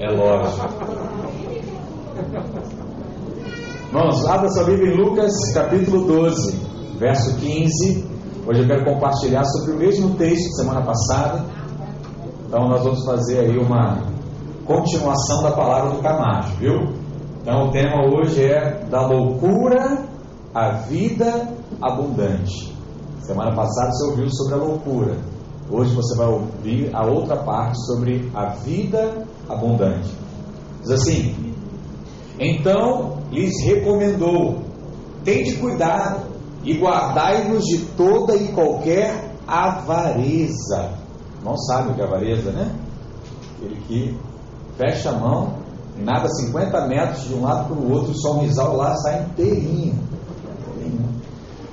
[0.00, 0.66] É lógico.
[3.92, 6.56] Vamos, abra sua Bíblia em Lucas capítulo 12,
[6.98, 8.08] verso 15.
[8.46, 11.44] Hoje eu quero compartilhar sobre o mesmo texto de semana passada.
[12.46, 13.98] Então nós vamos fazer aí uma
[14.64, 16.78] continuação da palavra do Camacho, viu?
[17.42, 19.98] Então o tema hoje é da loucura
[20.54, 21.46] à vida
[21.78, 22.74] abundante.
[23.20, 25.16] Semana passada você ouviu sobre a loucura.
[25.70, 29.19] Hoje você vai ouvir a outra parte sobre a vida
[29.52, 30.10] abundante.
[30.82, 31.54] Diz assim:
[32.38, 34.62] Então lhes recomendou:
[35.24, 36.30] Tende cuidado
[36.64, 40.90] e guardai-vos de toda e qualquer avareza.
[41.44, 42.74] Não sabe o que é avareza, né?
[43.62, 44.18] Ele que
[44.76, 45.54] fecha a mão,
[45.98, 49.98] nada 50 metros de um lado para o outro, só um risal lá sai inteirinho.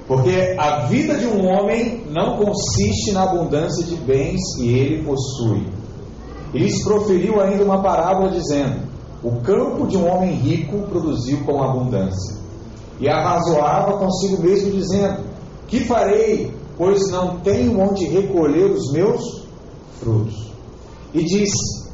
[0.08, 5.68] Porque a vida de um homem não consiste na abundância de bens que ele possui.
[6.54, 8.82] E lhes proferiu ainda uma parábola dizendo:
[9.24, 12.38] O campo de um homem rico produziu com abundância.
[13.00, 15.24] E arrazoava consigo mesmo, dizendo:
[15.68, 19.46] Que farei, pois não tenho onde recolher os meus
[20.00, 20.52] frutos?
[21.14, 21.50] E diz: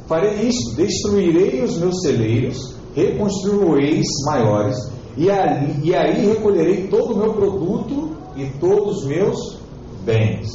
[0.06, 4.76] Farei isto: destruirei os meus celeiros, reconstruí-los maiores,
[5.16, 9.58] e, ali, e aí recolherei todo o meu produto e todos os meus
[10.04, 10.48] bens.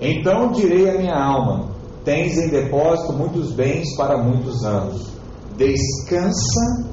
[0.00, 1.67] Então direi à minha alma:
[2.08, 5.12] Tens em depósito muitos bens para muitos anos.
[5.58, 6.88] Descansa,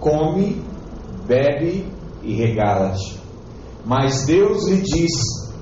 [0.00, 0.64] come,
[1.26, 1.86] bebe
[2.22, 3.20] e regala-te.
[3.84, 5.12] Mas Deus lhe diz: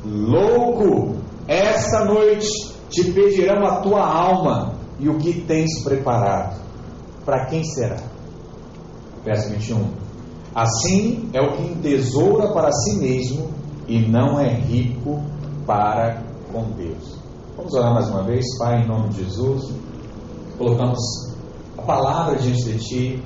[0.04, 1.16] Louco,
[1.48, 2.46] esta noite
[2.88, 6.60] te pedirão a tua alma e o que tens preparado.
[7.24, 8.00] Para quem será?
[9.24, 9.90] Verso 21.
[10.54, 13.50] Assim é o que entesoura para si mesmo
[13.88, 15.20] e não é rico
[15.66, 17.17] para com Deus.
[17.58, 19.68] Vamos orar mais uma vez, Pai, em nome de Jesus.
[20.56, 21.00] Colocamos
[21.76, 23.22] a palavra diante de Ti.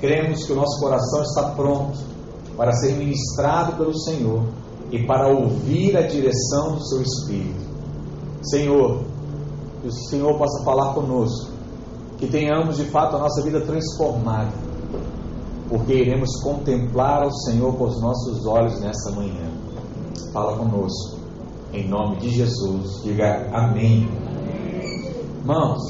[0.00, 1.98] Cremos que o nosso coração está pronto
[2.56, 4.42] para ser ministrado pelo Senhor
[4.90, 7.60] e para ouvir a direção do Seu Espírito.
[8.44, 9.02] Senhor,
[9.82, 11.52] que o Senhor possa falar conosco,
[12.16, 14.52] que tenhamos de fato a nossa vida transformada,
[15.68, 19.50] porque iremos contemplar o Senhor com os nossos olhos nessa manhã.
[20.32, 21.13] Fala conosco,
[21.74, 24.08] em nome de Jesus, diga amém.
[25.40, 25.82] Irmãos,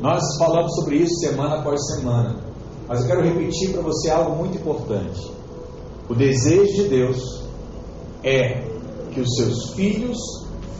[0.00, 2.36] nós falamos sobre isso semana após semana,
[2.88, 5.20] mas eu quero repetir para você algo muito importante.
[6.08, 7.44] O desejo de Deus
[8.24, 8.68] é
[9.12, 10.18] que os seus filhos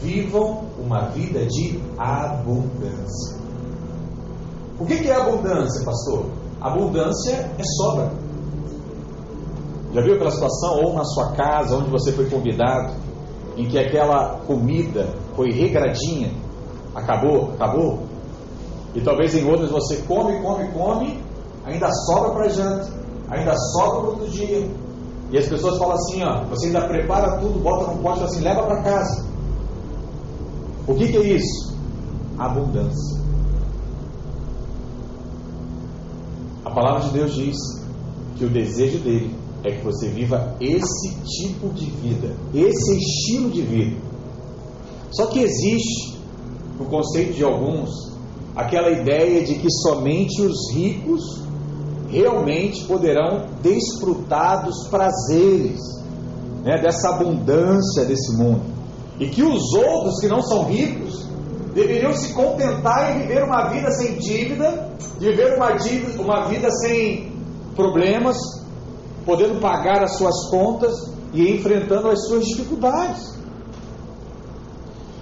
[0.01, 3.39] vivam uma vida de abundância.
[4.77, 6.25] O que é abundância, pastor?
[6.59, 8.11] Abundância é sobra.
[9.93, 12.93] Já viu aquela situação, ou na sua casa, onde você foi convidado,
[13.57, 16.31] em que aquela comida foi regradinha,
[16.95, 17.99] acabou, acabou?
[18.93, 21.23] E talvez em outras você come, come, come,
[21.65, 22.89] ainda sobra para janta,
[23.29, 24.69] ainda sobra para outro dia.
[25.31, 28.63] E as pessoas falam assim, ó, você ainda prepara tudo, bota no pote assim, leva
[28.63, 29.25] para casa.
[30.87, 31.77] O que, que é isso?
[32.37, 33.21] Abundância.
[36.65, 37.57] A palavra de Deus diz
[38.35, 43.61] que o desejo dele é que você viva esse tipo de vida, esse estilo de
[43.61, 43.97] vida.
[45.11, 46.19] Só que existe,
[46.79, 47.89] no conceito de alguns,
[48.55, 51.21] aquela ideia de que somente os ricos
[52.09, 55.79] realmente poderão desfrutar dos prazeres
[56.63, 58.61] né, dessa abundância desse mundo.
[59.19, 61.25] E que os outros que não são ricos
[61.73, 64.89] deveriam se contentar em viver uma vida sem dívida,
[65.19, 67.31] viver uma, dívida, uma vida sem
[67.75, 68.37] problemas,
[69.25, 70.93] podendo pagar as suas contas
[71.33, 73.39] e enfrentando as suas dificuldades.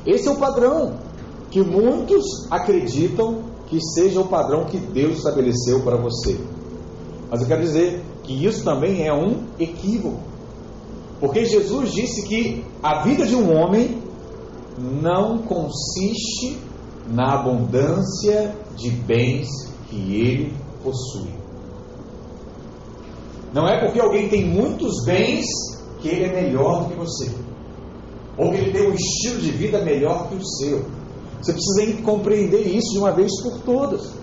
[0.06, 0.98] Esse é o padrão
[1.52, 6.40] que muitos acreditam que seja o padrão que Deus estabeleceu para você.
[7.30, 10.20] Mas eu quero dizer que isso também é um equívoco.
[11.20, 14.02] Porque Jesus disse que a vida de um homem
[14.78, 16.58] não consiste
[17.08, 19.48] na abundância de bens
[19.90, 20.54] que ele
[20.84, 21.39] possui.
[23.54, 25.46] Não é porque alguém tem muitos bens
[26.02, 27.32] que ele é melhor do que você.
[28.38, 30.86] Ou que ele tem um estilo de vida melhor que o seu.
[31.42, 34.14] Você precisa compreender isso de uma vez por todas.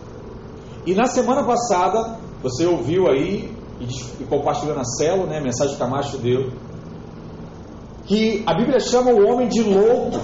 [0.86, 3.50] E na semana passada, você ouviu aí
[3.80, 6.50] e, compartilhou na célula, né, a mensagem que Camacho deu,
[8.04, 10.20] que a Bíblia chama o homem de louco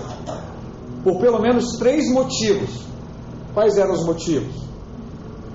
[1.03, 2.83] por pelo menos três motivos.
[3.53, 4.55] Quais eram os motivos?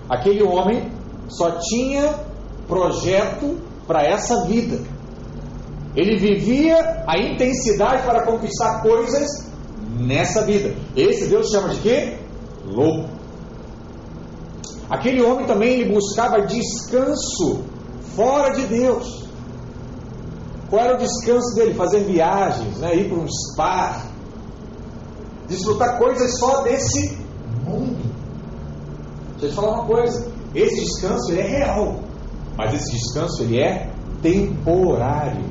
[0.10, 0.92] Aquele homem
[1.30, 2.27] só tinha
[2.68, 4.80] projeto para essa vida.
[5.96, 9.48] Ele vivia a intensidade para conquistar coisas
[10.00, 10.76] nessa vida.
[10.96, 12.18] Esse Deus chama de quê?
[12.66, 13.10] Louco.
[14.90, 17.64] Aquele homem também ele buscava descanso
[18.16, 19.28] fora de Deus.
[20.70, 21.74] Qual era o descanso dele?
[21.74, 22.96] Fazer viagens, né?
[22.96, 24.04] ir para um spa,
[25.48, 27.18] desfrutar coisas só desse
[27.66, 27.98] mundo.
[29.40, 32.00] Deixa eu te falar uma coisa: esse descanso é real,
[32.58, 35.46] mas esse descanso ele é temporário.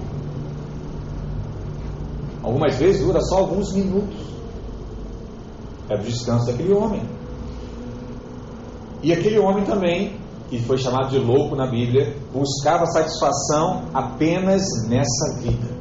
[2.42, 4.18] Algumas vezes dura só alguns minutos.
[5.88, 7.02] É o descanso daquele homem.
[9.02, 10.16] E aquele homem também,
[10.50, 15.76] que foi chamado de louco na Bíblia, buscava satisfação apenas nessa vida.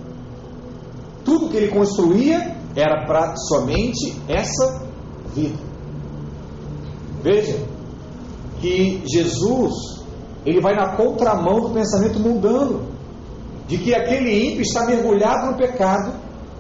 [1.24, 4.84] Tudo que ele construía era para somente essa
[5.34, 5.58] vida.
[7.24, 7.58] Veja
[8.62, 10.05] que Jesus
[10.46, 12.88] ele vai na contramão do pensamento mundano,
[13.68, 16.14] de que aquele ímpio está mergulhado no pecado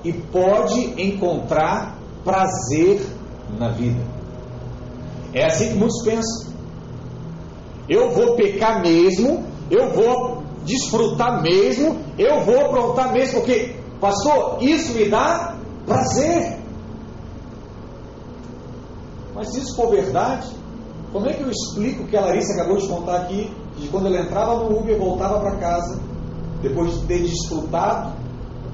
[0.03, 3.05] e pode encontrar prazer
[3.59, 4.01] na vida.
[5.33, 6.53] É assim que muitos pensam.
[7.87, 14.93] Eu vou pecar mesmo, eu vou desfrutar mesmo, eu vou aprontar mesmo, porque, pastor, isso
[14.93, 15.55] me dá
[15.85, 16.57] prazer.
[19.35, 20.47] Mas se isso for verdade,
[21.11, 24.07] como é que eu explico o que a Larissa acabou de contar aqui, de quando
[24.07, 25.99] ela entrava no Uber e voltava para casa,
[26.61, 28.13] depois de ter desfrutado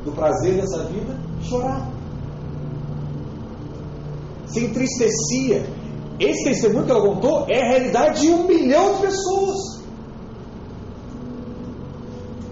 [0.05, 1.89] do prazer dessa vida, chorar?
[4.47, 5.65] Se entristecia.
[6.19, 9.81] Esse testemunho que ela contou é a realidade de um milhão de pessoas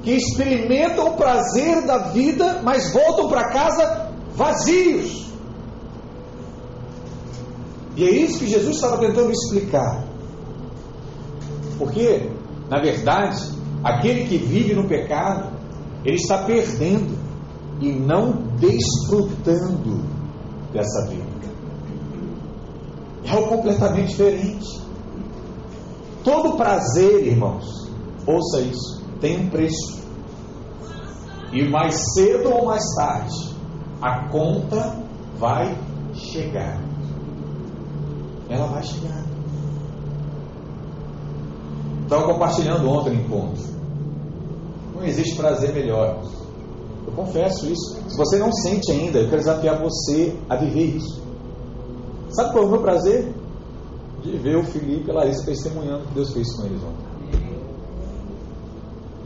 [0.01, 5.29] que experimentam o prazer da vida, mas voltam para casa vazios.
[7.95, 10.05] E é isso que Jesus estava tentando explicar.
[11.77, 12.31] Porque,
[12.69, 13.51] na verdade,
[13.83, 15.51] aquele que vive no pecado,
[16.05, 17.17] ele está perdendo
[17.81, 20.03] e não desfrutando
[20.71, 21.29] dessa vida.
[23.25, 24.79] É algo completamente diferente.
[26.23, 27.65] Todo prazer, irmãos,
[28.25, 29.99] ouça isso, tem um preço.
[31.51, 33.55] E mais cedo ou mais tarde,
[34.01, 35.01] a conta
[35.39, 35.75] vai
[36.13, 36.89] chegar
[38.49, 39.28] ela vai chegar.
[42.09, 43.63] Estava compartilhando ontem no encontro.
[44.95, 46.19] Não existe prazer melhor.
[47.05, 48.01] Eu confesso isso.
[48.09, 51.21] Se você não sente ainda, eu quero desafiar você a viver isso.
[52.31, 53.31] Sabe qual é o meu prazer?
[54.23, 57.59] De ver o Felipe e a Larissa testemunhando o que Deus fez com eles ontem.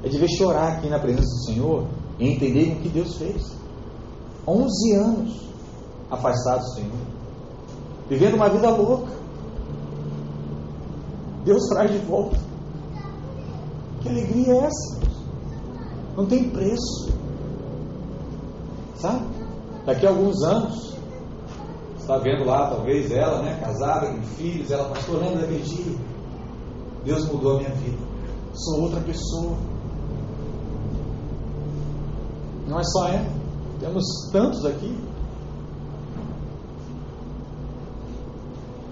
[0.04, 1.88] É de ver chorar aqui na presença do Senhor
[2.20, 3.42] e entender o que Deus fez.
[4.46, 5.50] 11 anos
[6.12, 7.14] afastados do Senhor
[8.10, 9.12] vivendo uma vida louca.
[11.46, 12.53] Deus traz de volta.
[14.04, 15.00] Que alegria é essa?
[16.18, 17.14] Não tem preço.
[18.98, 19.26] Sabe?
[19.86, 20.94] Daqui a alguns anos,
[21.98, 25.98] está vendo lá, talvez ela, né, casada, com filhos, ela, pastor, lembra daquele dia?
[27.06, 27.98] Deus mudou a minha vida.
[28.54, 29.56] Sou outra pessoa.
[32.68, 33.30] Não é só ela.
[33.80, 34.98] Temos tantos aqui.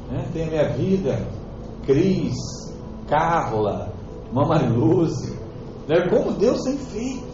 [0.09, 0.29] Né?
[0.33, 1.27] Tem a minha vida,
[1.85, 2.35] Cris,
[3.07, 3.90] Carla,
[4.31, 5.33] Mamaluze.
[5.87, 6.07] Né?
[6.09, 7.31] Como Deus tem feito.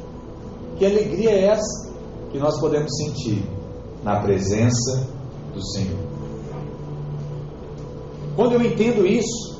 [0.77, 1.91] Que alegria é essa
[2.31, 3.44] que nós podemos sentir
[4.03, 5.07] na presença
[5.53, 6.07] do Senhor.
[8.35, 9.59] Quando eu entendo isso,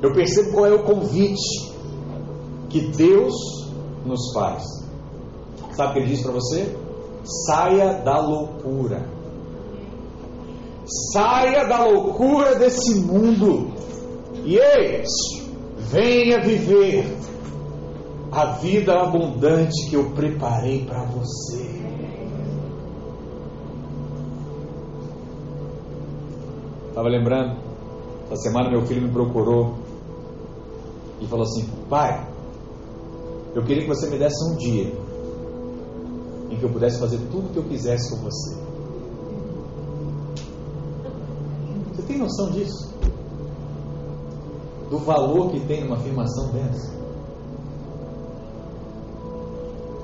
[0.00, 1.74] eu percebo qual é o convite
[2.68, 3.34] que Deus
[4.06, 4.62] nos faz.
[5.72, 6.76] Sabe o que ele diz para você?
[7.46, 9.08] Saia da loucura.
[11.12, 13.72] Saia da loucura desse mundo
[14.44, 15.08] e eis,
[15.90, 17.16] venha viver
[18.30, 21.78] a vida abundante que eu preparei para você.
[26.88, 27.58] Estava lembrando,
[28.26, 29.76] essa semana meu filho me procurou
[31.20, 32.26] e falou assim: Pai,
[33.54, 34.92] eu queria que você me desse um dia
[36.50, 38.68] em que eu pudesse fazer tudo o que eu quisesse com você.
[42.08, 42.97] tem noção disso?
[44.90, 46.96] Do valor que tem numa afirmação dessa?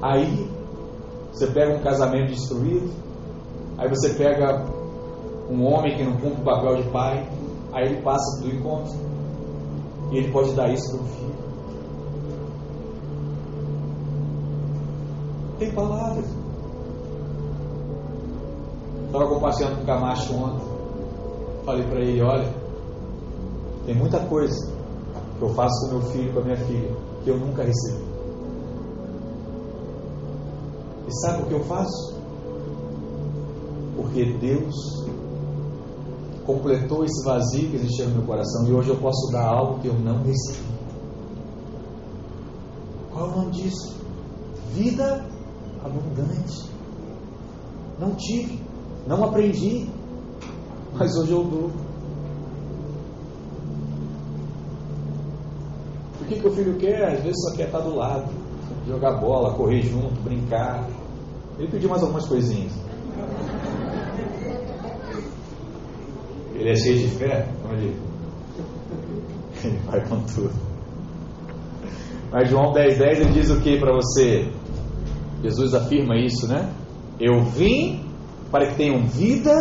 [0.03, 0.47] Aí,
[1.33, 2.93] você pega um casamento destruído,
[3.79, 4.67] aí você pega
[5.51, 7.27] um homem que não cumpre o papel de pai,
[7.73, 8.93] aí ele passa do encontro.
[10.13, 11.35] E ele pode dar isso para o filho.
[15.59, 16.27] Tem palavras.
[19.07, 20.67] Estava compartilhando com o Camacho ontem.
[21.65, 22.55] Falei para ele: olha,
[23.87, 24.74] tem muita coisa
[25.39, 28.05] que eu faço com meu filho, com a minha filha, que eu nunca recebi.
[31.07, 32.15] E sabe o que eu faço?
[33.97, 34.75] Porque Deus
[36.45, 39.89] completou esse vazio que existia no meu coração e hoje eu posso dar algo que
[39.89, 40.75] eu não recebi.
[43.13, 43.97] Qual é o nome disso?
[44.73, 45.25] Vida
[45.83, 46.69] abundante.
[47.99, 48.61] Não tive,
[49.07, 49.89] não aprendi,
[50.95, 51.71] mas hoje eu dou.
[56.25, 57.05] O que, que o filho quer?
[57.05, 58.33] Às vezes só quer estar do lado,
[58.89, 60.89] jogar bola, correr junto, brincar.
[61.59, 62.73] Ele pediu mais algumas coisinhas.
[66.55, 67.47] Ele é cheio de fé?
[67.61, 67.95] Como ele?
[69.85, 70.53] Vai com tudo.
[72.33, 74.51] Mas João 10, 10 ele diz o que para você?
[75.43, 76.73] Jesus afirma isso, né?
[77.21, 78.03] Eu vim
[78.51, 79.55] para que tenham vida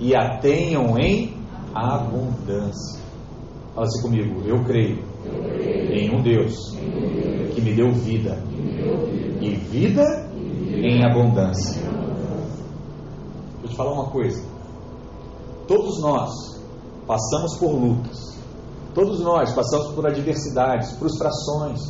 [0.00, 1.36] e a tenham em
[1.74, 3.00] abundância.
[3.74, 4.98] Fala assim comigo, eu creio,
[5.92, 6.54] em um Deus
[7.54, 8.42] que me deu vida
[9.40, 10.30] e vida
[10.72, 11.82] em abundância.
[13.60, 14.42] Vou te falar uma coisa.
[15.66, 16.30] Todos nós
[17.06, 18.38] passamos por lutas,
[18.94, 21.80] todos nós passamos por adversidades, frustrações,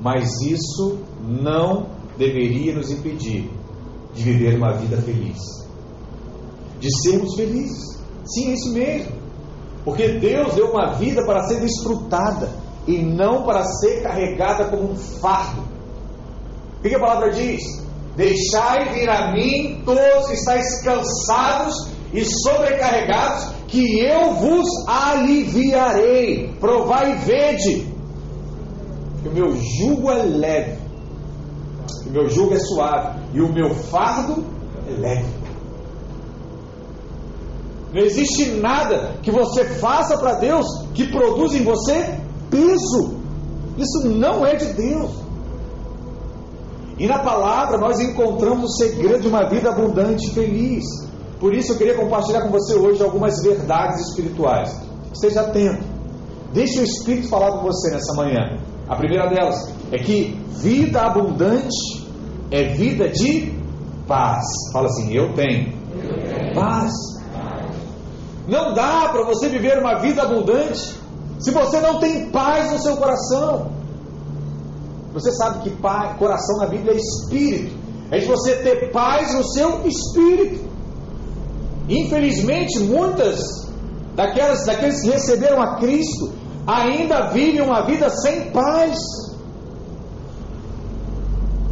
[0.00, 1.86] mas isso não
[2.16, 3.50] deveria nos impedir
[4.14, 5.38] de viver uma vida feliz,
[6.80, 7.94] de sermos felizes.
[8.24, 9.12] Sim, é isso mesmo,
[9.84, 14.96] porque Deus deu uma vida para ser desfrutada e não para ser carregada como um
[14.96, 15.62] fardo.
[16.78, 17.62] O que a palavra diz?
[18.16, 21.74] Deixai vir a mim todos que estáis cansados
[22.12, 26.54] e sobrecarregados, que eu vos aliviarei.
[26.60, 27.88] Provai e vede,
[29.22, 30.78] que o meu jugo é leve,
[32.06, 34.44] o meu jugo é suave, e o meu fardo
[34.86, 35.44] é leve.
[37.92, 42.23] Não existe nada que você faça para Deus que produza em você
[42.54, 43.16] peso.
[43.76, 45.10] Isso não é de Deus.
[46.96, 50.84] E na palavra nós encontramos o segredo de uma vida abundante e feliz.
[51.40, 54.80] Por isso eu queria compartilhar com você hoje algumas verdades espirituais.
[55.12, 55.82] Esteja atento.
[56.52, 58.60] Deixe o Espírito falar com você nessa manhã.
[58.88, 62.06] A primeira delas é que vida abundante
[62.50, 63.52] é vida de
[64.06, 64.44] paz.
[64.72, 65.72] Fala assim: Eu tenho,
[66.54, 66.92] paz.
[68.46, 70.94] Não dá para você viver uma vida abundante
[71.38, 73.72] se você não tem paz no seu coração.
[75.12, 75.70] Você sabe que
[76.18, 77.76] coração na Bíblia é espírito.
[78.10, 80.68] É de você ter paz no seu espírito.
[81.88, 83.40] Infelizmente, muitas
[84.14, 86.32] daquelas, daqueles que receberam a Cristo
[86.66, 88.98] ainda vivem uma vida sem paz.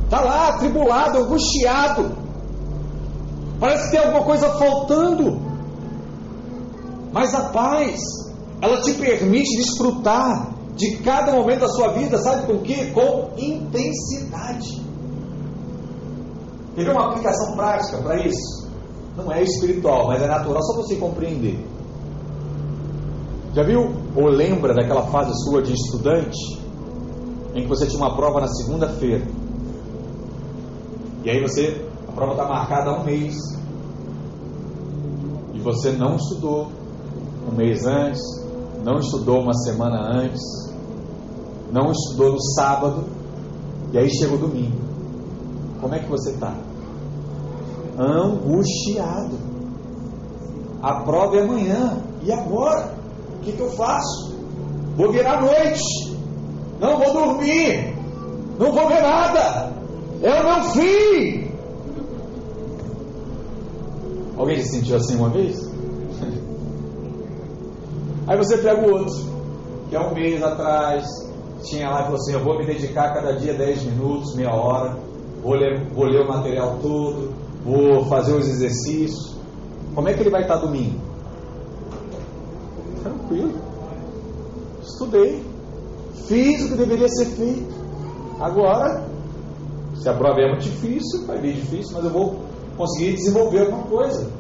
[0.04, 2.12] Está lá, atribulado, angustiado.
[3.59, 5.40] Parece que tem alguma coisa faltando.
[7.12, 7.99] Mas a paz,
[8.62, 12.92] ela te permite desfrutar de cada momento da sua vida, sabe com que?
[12.92, 14.81] Com intensidade.
[16.76, 18.71] Quer ver uma aplicação prática para isso?
[19.16, 21.59] Não é espiritual, mas é natural, só você compreender.
[23.52, 26.62] Já viu ou lembra daquela fase sua de estudante?
[27.54, 29.26] Em que você tinha uma prova na segunda-feira.
[31.25, 33.35] E aí você, a prova está marcada há um mês.
[35.52, 36.69] E você não estudou
[37.47, 38.41] um mês antes,
[38.84, 40.42] não estudou uma semana antes,
[41.70, 43.04] não estudou no sábado,
[43.92, 44.76] e aí chega o domingo.
[45.80, 46.54] Como é que você está?
[47.98, 49.38] angustiado.
[50.82, 52.02] A prova é amanhã.
[52.22, 52.94] E agora?
[53.36, 54.34] O que, que eu faço?
[54.96, 56.16] Vou virar noite.
[56.80, 57.94] Não vou dormir.
[58.58, 59.72] Não vou ver nada.
[60.22, 61.52] É o meu fim.
[64.36, 65.62] Alguém se sentiu assim uma vez?
[68.26, 69.14] Aí você pega o outro,
[69.88, 71.05] que é um mês atrás,
[71.62, 74.97] tinha lá e falou assim: Eu vou me dedicar cada dia 10 minutos, meia hora,
[75.43, 77.33] vou ler, vou ler o material todo,
[77.64, 79.37] vou fazer os exercícios.
[79.95, 80.99] Como é que ele vai estar domingo?
[83.02, 83.52] Tranquilo.
[84.83, 85.43] Estudei.
[86.26, 87.75] Fiz o que deveria ser feito.
[88.41, 89.05] Agora,
[89.97, 92.41] se a prova é muito difícil, vai vir difícil, mas eu vou
[92.76, 94.31] conseguir desenvolver alguma coisa.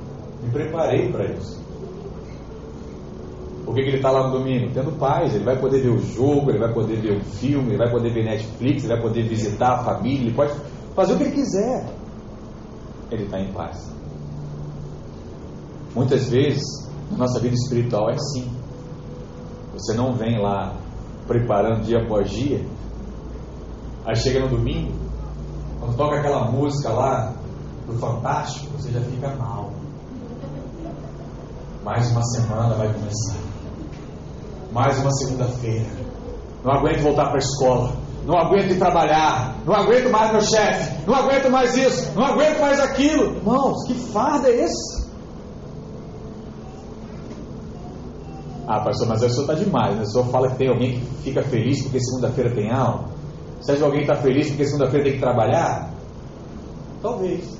[0.42, 1.61] Me preparei para isso.
[3.72, 4.70] Por que, que ele está lá no domingo?
[4.74, 7.78] Tendo paz, ele vai poder ver o jogo, ele vai poder ver um filme, ele
[7.78, 10.52] vai poder ver Netflix, ele vai poder visitar a família, ele pode
[10.94, 12.02] fazer o que ele quiser
[13.14, 13.92] ele está em paz.
[15.94, 16.62] Muitas vezes,
[17.12, 18.50] a nossa vida espiritual é assim.
[19.74, 20.74] Você não vem lá
[21.26, 22.64] preparando dia após dia,
[24.04, 24.92] aí chega no domingo,
[25.78, 27.32] quando toca aquela música lá
[27.86, 29.70] do Fantástico, você já fica mal.
[31.84, 33.41] Mais uma semana vai começar.
[34.72, 35.86] Mais uma segunda-feira.
[36.64, 41.06] Não aguento voltar para a escola não aguento ir trabalhar, não aguento mais meu chefe,
[41.06, 43.36] não aguento mais isso, não aguento mais aquilo.
[43.36, 45.02] Irmãos, que farda é esse?
[48.66, 49.96] Ah, pastor, mas o senhor está demais.
[49.96, 50.02] Né?
[50.02, 53.08] O senhor fala que tem alguém que fica feliz porque segunda-feira tem aula?
[53.60, 55.92] Você acha que alguém está feliz porque segunda-feira tem que trabalhar?
[57.02, 57.58] Talvez.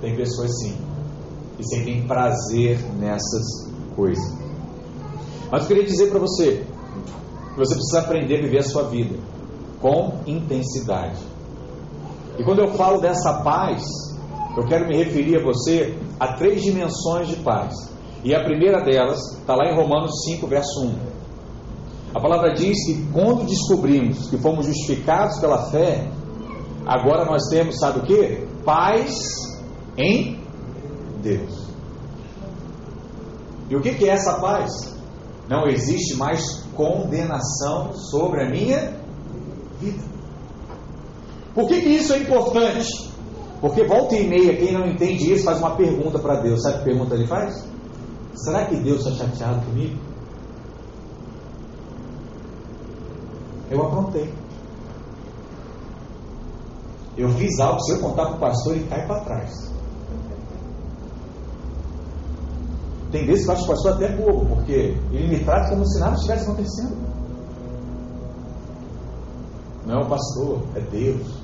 [0.00, 0.76] Tem pessoas sim.
[1.58, 4.35] E sentem prazer nessas coisas.
[5.50, 6.64] Mas eu queria dizer para você
[7.54, 9.16] que você precisa aprender a viver a sua vida
[9.80, 11.18] com intensidade.
[12.38, 13.82] E quando eu falo dessa paz,
[14.56, 17.74] eu quero me referir a você a três dimensões de paz.
[18.24, 21.16] E a primeira delas está lá em Romanos 5, verso 1.
[22.14, 26.10] A palavra diz que quando descobrimos que fomos justificados pela fé,
[26.86, 28.46] agora nós temos, sabe o que?
[28.64, 29.14] Paz
[29.96, 30.40] em
[31.22, 31.66] Deus.
[33.68, 34.95] E o que é essa paz?
[35.48, 38.94] Não existe mais condenação sobre a minha
[39.80, 40.02] vida.
[41.54, 43.10] Por que, que isso é importante?
[43.60, 46.62] Porque volta e meia, quem não entende isso faz uma pergunta para Deus.
[46.62, 47.66] Sabe que pergunta ele faz?
[48.34, 49.98] Será que Deus está chateado comigo?
[53.70, 54.32] Eu aprontei.
[57.16, 59.72] Eu fiz algo, se eu contar para o pastor, ele cai para trás.
[63.10, 65.98] Tem vezes que eu acho o pastor até bobo, porque ele me trata como se
[66.00, 66.96] nada estivesse acontecendo.
[69.86, 71.40] Não é o pastor, é Deus.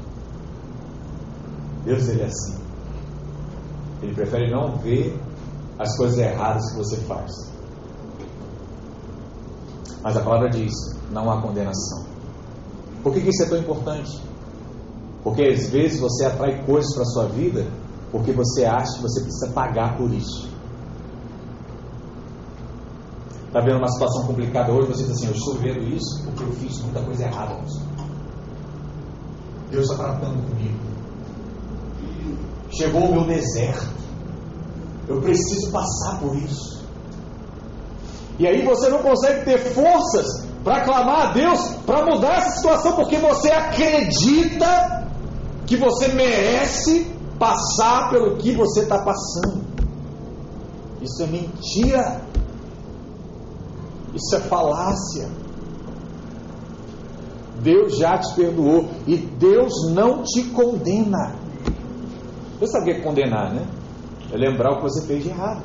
[1.85, 2.59] Deus ele é assim.
[4.03, 5.17] Ele prefere não ver
[5.79, 7.31] as coisas erradas que você faz.
[10.03, 10.73] Mas a palavra diz:
[11.13, 12.05] não há condenação.
[13.03, 14.21] Por que, que isso é tão importante?
[15.23, 17.67] Porque às vezes você atrai coisas para a sua vida
[18.11, 20.51] porque você acha que você precisa pagar por isso.
[23.53, 26.53] Está vendo uma situação complicada hoje, você diz assim, eu estou vendo isso porque eu
[26.53, 27.55] fiz muita coisa errada.
[29.71, 30.79] Deus está tratando comigo.
[32.71, 33.91] Chegou o meu deserto.
[35.07, 36.83] Eu preciso passar por isso.
[38.39, 42.97] E aí você não consegue ter forças para clamar a Deus para mudar essa situação,
[42.97, 45.11] porque você acredita
[45.67, 47.07] que você merece
[47.39, 49.63] passar pelo que você está passando.
[51.03, 52.32] Isso é mentira.
[54.15, 55.29] Isso é falácia.
[57.63, 61.35] Deus já te perdoou e Deus não te condena.
[62.59, 63.67] Você sabe o que condenar, né?
[64.33, 65.63] É lembrar o que você fez de errado.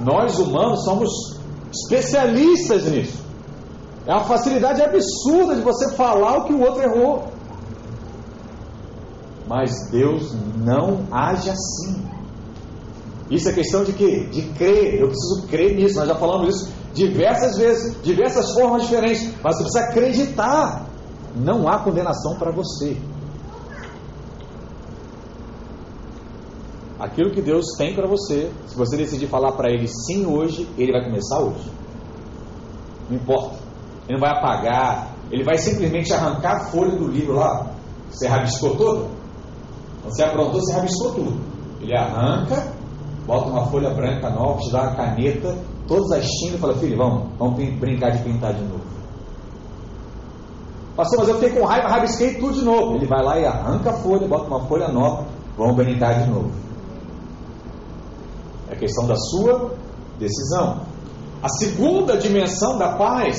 [0.00, 1.40] Nós humanos somos
[1.72, 3.22] especialistas nisso.
[4.06, 7.28] É uma facilidade absurda de você falar o que o outro errou.
[9.46, 10.34] Mas Deus
[10.64, 12.02] não age assim.
[13.30, 14.28] Isso é questão de quê?
[14.30, 15.00] De crer.
[15.00, 15.98] Eu preciso crer nisso.
[15.98, 19.34] Nós já falamos isso diversas vezes, diversas formas diferentes.
[19.42, 20.86] Mas você precisa acreditar.
[21.34, 22.96] Não há condenação para você.
[26.98, 30.92] Aquilo que Deus tem para você, se você decidir falar para Ele sim hoje, Ele
[30.92, 31.68] vai começar hoje.
[33.10, 33.56] Não importa.
[34.08, 35.12] Ele não vai apagar.
[35.30, 37.70] Ele vai simplesmente arrancar a folha do livro lá.
[38.10, 39.08] Você rabiscou todo?
[40.04, 41.40] Você aprontou, você rabiscou tudo.
[41.80, 42.72] Ele arranca,
[43.26, 46.96] bota uma folha branca nova, te dá uma caneta, todas as tintas e fala, filho,
[46.96, 48.92] vamos, vamos brincar de pintar de novo.
[50.96, 52.96] Pastor, mas eu fiquei com raiva, rabisquei tudo de novo.
[52.96, 56.50] Ele vai lá e arranca a folha, bota uma folha nova, vamos brincar de novo.
[58.68, 59.74] É questão da sua
[60.18, 60.82] decisão.
[61.42, 63.38] A segunda dimensão da paz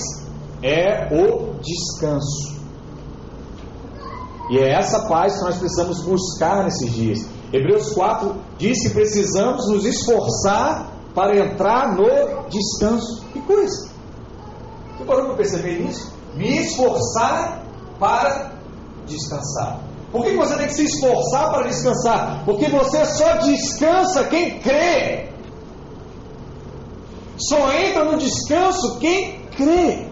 [0.62, 2.53] é o descanso.
[4.49, 7.19] E é essa paz que nós precisamos buscar nesses dias.
[7.51, 13.23] Hebreus 4 diz que precisamos nos esforçar para entrar no descanso.
[13.32, 13.89] Que coisa!
[14.97, 16.12] Você parou para perceber isso?
[16.36, 17.63] Me esforçar
[17.99, 18.54] para
[19.06, 19.80] descansar.
[20.12, 22.43] Por que você tem que se esforçar para descansar?
[22.45, 25.30] Porque você só descansa quem crê.
[27.38, 30.08] Só entra no descanso quem crê.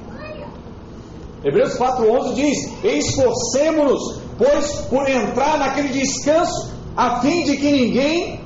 [1.43, 8.41] Hebreus 4,11 diz: Esforcemos-nos, pois, por entrar naquele descanso, a fim de que ninguém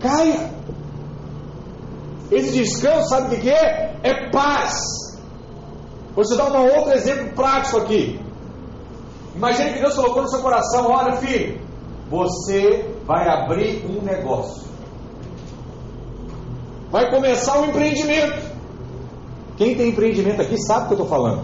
[0.00, 0.55] caia.
[2.30, 3.96] Esse descanso, sabe o que é?
[4.02, 4.74] É paz.
[6.14, 8.20] Vou te dar um outro exemplo prático aqui.
[9.34, 11.60] Imagine que Deus colocou no seu coração: olha, filho,
[12.08, 14.66] você vai abrir um negócio.
[16.90, 18.56] Vai começar um empreendimento.
[19.56, 21.42] Quem tem empreendimento aqui sabe o que eu estou falando.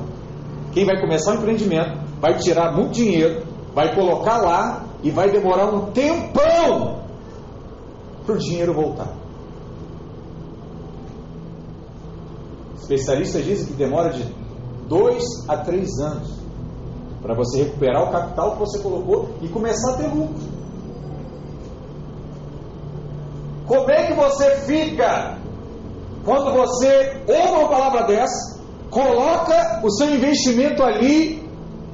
[0.73, 3.42] Quem vai começar um empreendimento vai tirar muito dinheiro,
[3.75, 7.03] vai colocar lá e vai demorar um tempão
[8.25, 9.22] para o dinheiro voltar.
[12.92, 14.22] Especialistas dizem que demora de
[14.87, 16.31] dois a três anos
[17.22, 20.42] para você recuperar o capital que você colocou e começar a ter lucro.
[23.66, 25.38] Como é que você fica
[26.24, 31.48] quando você ouve uma palavra dessa, coloca o seu investimento ali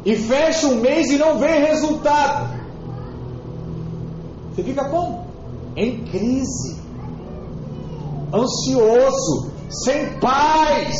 [0.05, 2.59] e fecha um mês e não vê resultado?
[4.51, 5.25] Você fica como?
[5.77, 6.81] Em crise,
[8.35, 10.95] ansioso, sem paz.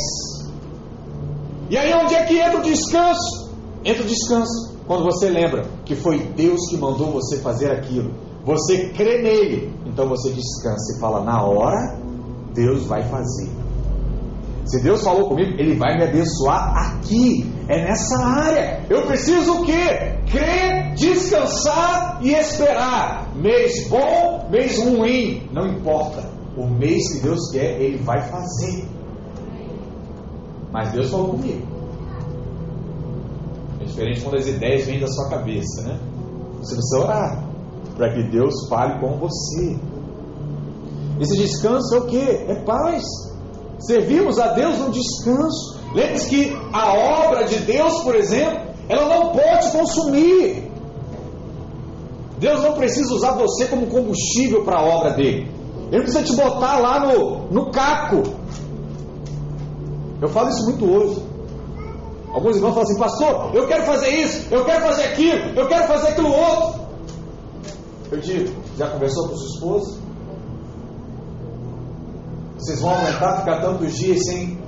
[1.69, 3.49] E aí onde é que entra o descanso?
[3.83, 8.11] Entra o descanso quando você lembra que foi Deus que mandou você fazer aquilo.
[8.43, 11.99] Você crê nele, então você descansa e fala: na hora,
[12.55, 13.49] Deus vai fazer.
[14.65, 18.85] Se Deus falou comigo, Ele vai me abençoar aqui, é nessa área.
[18.89, 20.15] Eu preciso o quê?
[20.29, 23.35] Crer, descansar e esperar.
[23.35, 26.28] Mês bom, mês ruim, não importa.
[26.59, 28.85] O mês que Deus quer, Ele vai fazer.
[30.73, 31.65] Mas Deus falou comigo.
[33.79, 35.97] É diferente quando as ideias vêm da sua cabeça, né?
[36.59, 37.49] Você precisa orar
[37.95, 39.79] para que Deus fale com você.
[41.21, 42.19] Esse descanso é o que?
[42.19, 43.05] É paz.
[43.79, 45.79] Servimos a Deus no descanso.
[45.95, 46.93] Lembre-se que a
[47.25, 50.69] obra de Deus, por exemplo, ela não pode consumir.
[52.37, 55.58] Deus não precisa usar você como combustível para a obra dele.
[55.91, 58.21] Ele precisa te botar lá no, no caco.
[60.21, 61.23] Eu falo isso muito hoje.
[62.31, 65.87] Alguns irmãos falam assim, pastor, eu quero fazer isso, eu quero fazer aquilo, eu quero
[65.87, 66.79] fazer aquilo outro.
[68.11, 69.99] Eu digo, já conversou com sua esposa?
[72.57, 74.59] Vocês vão aumentar, ficar tantos dias sem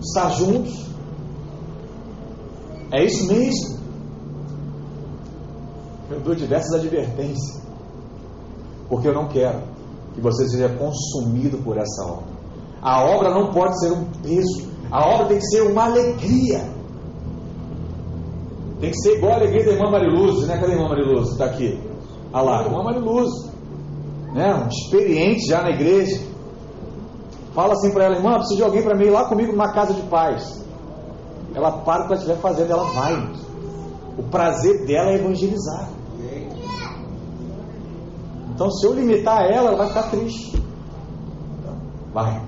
[0.00, 0.86] estar juntos?
[2.92, 3.76] É isso mesmo?
[6.10, 7.62] Eu dou diversas advertências,
[8.88, 9.75] porque eu não quero
[10.16, 12.34] que você seja consumido por essa obra.
[12.82, 16.74] A obra não pode ser um peso, a obra tem que ser uma alegria.
[18.80, 20.58] Tem que ser igual a alegria da irmã Mariluz, né?
[20.58, 21.30] Cadê a irmã Mariluz?
[21.30, 21.80] Está aqui.
[22.32, 23.30] Olha lá, irmã Mariluz,
[24.32, 24.54] né?
[24.54, 26.20] Um experiente já na igreja.
[27.54, 29.94] Fala assim para ela, irmã, preciso de alguém para mim ir lá comigo numa casa
[29.94, 30.64] de paz.
[31.54, 33.14] Ela para o que ela estiver fazendo, ela vai.
[34.18, 35.95] O prazer dela é evangelizar.
[38.56, 40.58] Então, se eu limitar ela, ela vai ficar triste.
[42.10, 42.40] Vai.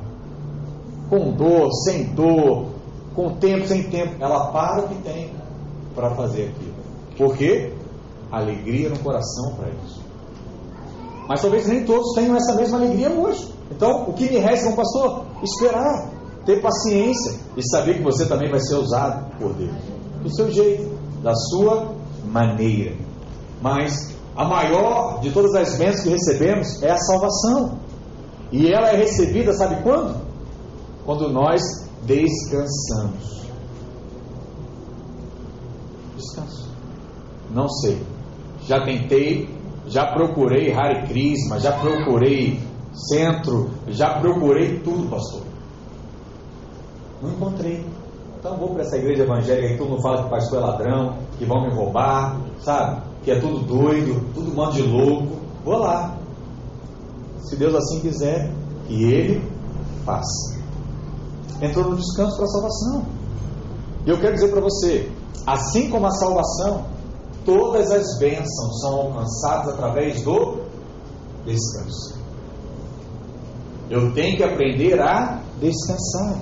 [1.10, 2.68] Com dor, sem dor,
[3.14, 4.14] com tempo, sem tempo.
[4.18, 5.30] Ela para o que tem
[5.94, 6.74] para fazer aquilo.
[7.18, 7.74] Por quê?
[8.32, 10.00] Alegria no coração para isso.
[11.28, 13.46] Mas talvez nem todos tenham essa mesma alegria hoje.
[13.70, 15.26] Então, o que me resta como pastor?
[15.42, 16.10] Esperar,
[16.46, 19.76] ter paciência e saber que você também vai ser usado por Deus.
[20.22, 20.90] Do seu jeito,
[21.22, 21.92] da sua
[22.24, 22.96] maneira.
[23.60, 27.80] Mas a maior de todas as bênçãos que recebemos é a salvação.
[28.52, 30.14] E ela é recebida, sabe quando?
[31.04, 31.60] Quando nós
[32.04, 33.42] descansamos.
[36.16, 36.70] Descanso.
[37.50, 38.00] Não sei.
[38.62, 39.52] Já tentei,
[39.88, 42.60] já procurei Hare Krishna, já procurei
[42.92, 45.42] centro, já procurei tudo, pastor.
[47.20, 47.84] Não encontrei.
[48.38, 51.16] Então vou para essa igreja evangélica que todo mundo fala que o pastor é ladrão,
[51.36, 53.07] que vão me roubar, sabe?
[53.28, 55.36] Que é tudo doido, tudo mando de louco.
[55.62, 56.16] Vou lá.
[57.42, 58.50] Se Deus assim quiser,
[58.86, 59.46] que Ele
[60.02, 60.58] faça.
[61.60, 63.06] Entrou no descanso para a salvação.
[64.06, 65.12] E eu quero dizer para você,
[65.46, 66.86] assim como a salvação,
[67.44, 70.62] todas as bênçãos são alcançadas através do
[71.44, 72.18] descanso.
[73.90, 76.40] Eu tenho que aprender a descansar.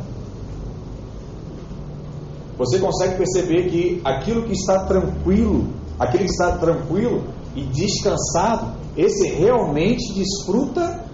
[2.56, 9.28] Você consegue perceber que aquilo que está tranquilo, aquele que está tranquilo e descansado, esse
[9.28, 11.04] realmente desfruta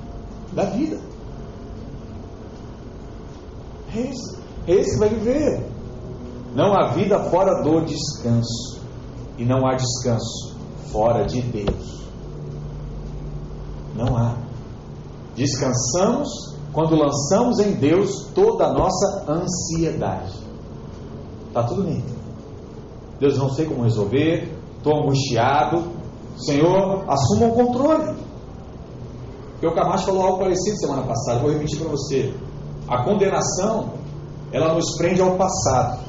[0.53, 0.99] da vida.
[3.95, 5.71] É esse, é esse vai viver.
[6.55, 8.81] Não há vida fora do descanso.
[9.39, 10.57] E não há descanso
[10.91, 12.03] fora de Deus.
[13.95, 14.37] Não há.
[15.35, 16.29] Descansamos
[16.73, 20.33] quando lançamos em Deus toda a nossa ansiedade.
[21.49, 22.03] Está tudo bem.
[23.21, 24.52] Deus não sei como resolver,
[24.83, 25.85] estou angustiado.
[26.37, 28.15] Senhor, assuma o controle.
[29.53, 32.35] Porque o Camacho falou algo parecido semana passada, vou repetir para você.
[32.89, 33.93] A condenação,
[34.51, 36.01] ela nos prende ao passado.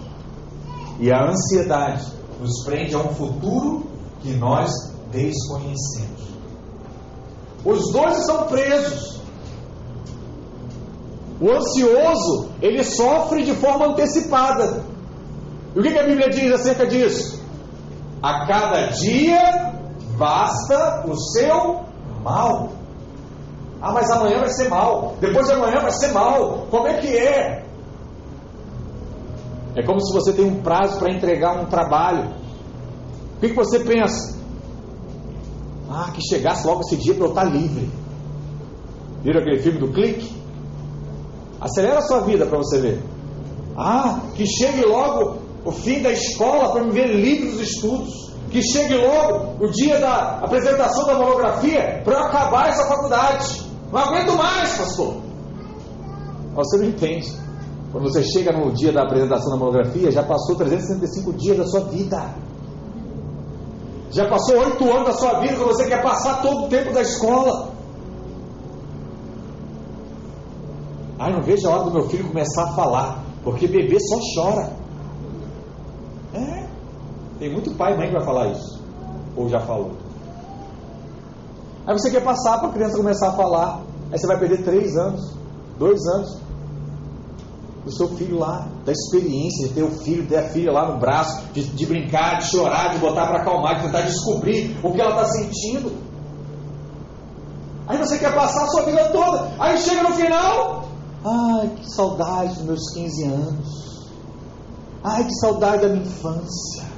[1.00, 2.04] E a ansiedade
[2.40, 3.84] nos prende a um futuro
[4.22, 4.72] que nós
[5.12, 6.24] desconhecemos.
[7.64, 9.22] Os dois estão presos.
[11.40, 14.84] O ansioso, ele sofre de forma antecipada.
[15.76, 17.43] E o que, que a Bíblia diz acerca disso?
[18.24, 19.74] A cada dia
[20.18, 21.82] basta o seu
[22.24, 22.70] mal.
[23.82, 25.18] Ah, mas amanhã vai ser mal.
[25.20, 26.66] Depois de amanhã vai ser mal.
[26.72, 27.66] Como é que é?
[29.76, 32.30] É como se você tem um prazo para entregar um trabalho.
[33.36, 34.40] O que, que você pensa?
[35.92, 37.92] Ah, que chegasse logo esse dia para eu estar livre.
[39.22, 40.34] Viram aquele filme do clique?
[41.60, 43.04] Acelera a sua vida para você ver.
[43.76, 48.24] Ah, que chegue logo o fim da escola para me ver livre dos estudos.
[48.50, 53.64] Que chegue logo o dia da apresentação da monografia para eu acabar essa faculdade.
[53.92, 55.16] Não aguento mais, pastor.
[56.54, 57.34] Você não entende.
[57.92, 61.82] Quando você chega no dia da apresentação da monografia, já passou 365 dias da sua
[61.86, 62.36] vida.
[64.12, 67.02] Já passou oito anos da sua vida que você quer passar todo o tempo da
[67.02, 67.72] escola.
[71.18, 74.83] Ai, não vejo a hora do meu filho começar a falar, porque bebê só chora.
[77.44, 78.82] Tem muito pai e mãe que vai falar isso.
[79.36, 79.92] Ou já falou.
[81.86, 83.82] Aí você quer passar para a criança começar a falar.
[84.10, 85.36] Aí você vai perder três anos,
[85.78, 86.40] dois anos
[87.84, 91.02] do seu filho lá, da experiência de ter o filho, ter a filha lá no
[91.02, 95.02] braço, de, de brincar, de chorar, de botar para acalmar, de tentar descobrir o que
[95.02, 95.92] ela está sentindo.
[97.90, 99.52] Aí você quer passar a sua vida toda.
[99.60, 100.86] Aí chega no final.
[101.26, 104.10] Ai, que saudade dos meus 15 anos.
[105.04, 106.93] Ai, que saudade da minha infância.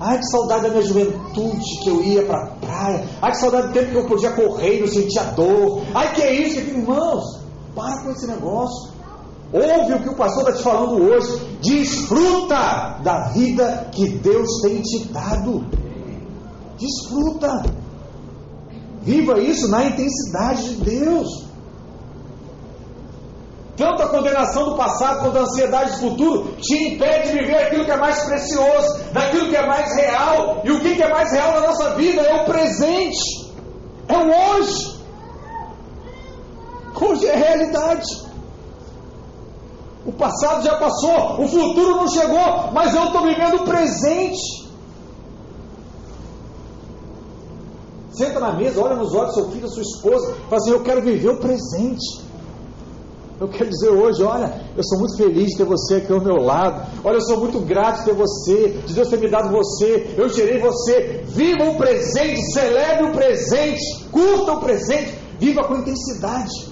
[0.00, 3.04] Ai, que saudade da minha juventude que eu ia para a praia.
[3.20, 5.82] Ai, que saudade do tempo que eu podia correr e não sentia dor.
[5.94, 7.22] Ai, que é isso, irmãos.
[7.74, 8.92] Para com esse negócio.
[9.52, 11.38] Ouve o que o pastor está te falando hoje.
[11.60, 15.66] Desfruta da vida que Deus tem te dado.
[16.78, 17.62] Desfruta.
[19.02, 21.49] Viva isso na intensidade de Deus.
[23.76, 27.84] Tanto a condenação do passado quanto a ansiedade do futuro te impede de viver aquilo
[27.84, 30.60] que é mais precioso, daquilo que é mais real.
[30.64, 33.52] E o que é mais real na nossa vida é o presente,
[34.08, 35.00] é o hoje.
[37.00, 38.06] Hoje é realidade.
[40.04, 44.70] O passado já passou, o futuro não chegou, mas eu estou vivendo o presente.
[48.12, 50.82] Senta na mesa, olha nos olhos do seu filho, da sua esposa, fala assim: Eu
[50.82, 52.29] quero viver o presente.
[53.40, 56.36] Eu quero dizer hoje, olha, eu sou muito feliz de ter você aqui ao meu
[56.36, 56.86] lado.
[57.02, 60.14] Olha, eu sou muito grato de ter você, de Deus ter me dado você.
[60.14, 61.24] Eu gerei você.
[61.26, 66.70] Viva o presente, celebre o presente, curta o presente, viva com intensidade.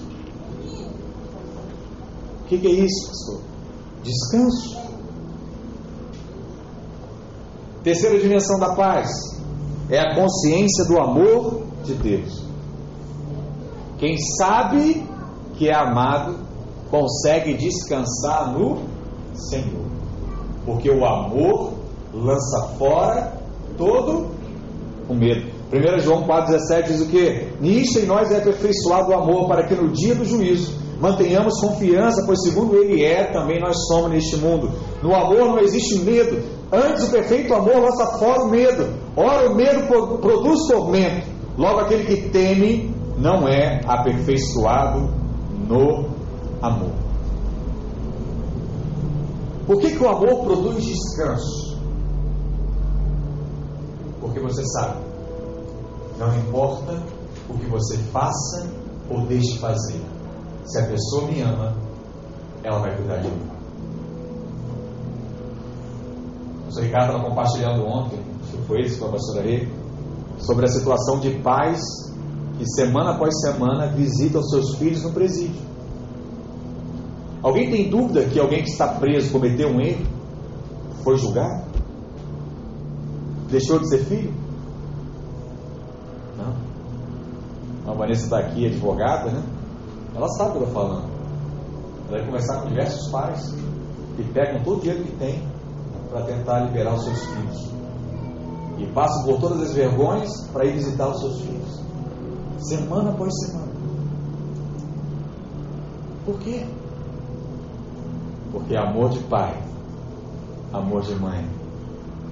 [2.41, 3.41] O que, que é isso, pastor?
[4.03, 4.77] Descanso.
[7.83, 9.09] Terceira dimensão da paz
[9.89, 12.43] é a consciência do amor de Deus.
[13.97, 15.03] Quem sabe
[15.55, 16.48] que é amado
[16.89, 18.79] consegue descansar no
[19.33, 19.85] Senhor.
[20.65, 21.73] Porque o amor
[22.13, 23.33] lança fora
[23.77, 24.27] todo
[25.07, 25.49] o medo.
[25.71, 27.47] 1 João 4,17 diz o que?
[27.61, 32.23] Nisto em nós é aperfeiçoado o amor, para que no dia do juízo mantenhamos confiança,
[32.25, 34.71] pois segundo Ele é, também nós somos neste mundo.
[35.01, 38.87] No amor não existe medo, antes o perfeito amor lança fora o medo.
[39.15, 39.87] Ora, o medo
[40.19, 45.09] produz tormento, logo aquele que teme não é aperfeiçoado
[45.67, 46.18] no
[46.61, 46.91] amor.
[49.65, 51.77] Por que, que o amor produz descanso?
[54.19, 54.99] Porque você sabe,
[56.17, 57.01] não importa
[57.47, 58.67] o que você faça
[59.09, 60.01] ou deixe de fazer,
[60.65, 61.75] se a pessoa me ama,
[62.63, 63.49] ela vai cuidar de mim.
[66.61, 69.67] O pastor Ricardo estava compartilhando ontem, acho que foi isso com a pastora Rê,
[70.39, 71.79] sobre a situação de pais
[72.57, 75.68] que semana após semana visitam seus filhos no presídio.
[77.41, 80.05] Alguém tem dúvida que alguém que está preso cometeu um erro?
[81.03, 81.63] Foi julgado?
[83.49, 84.33] Deixou de ser filho?
[86.37, 87.91] Não.
[87.91, 89.43] A Vanessa está aqui, advogada, né?
[90.13, 91.09] Ela sabe o que eu estou falando.
[92.09, 93.55] Ela vai conversar com diversos pais
[94.15, 95.41] que pegam todo o dinheiro que tem
[96.09, 97.71] para tentar liberar os seus filhos.
[98.77, 101.83] E passam por todas as vergonhas para ir visitar os seus filhos.
[102.59, 103.71] Semana após semana.
[106.25, 106.65] Por quê?
[108.51, 109.61] Porque amor de pai,
[110.73, 111.47] amor de mãe,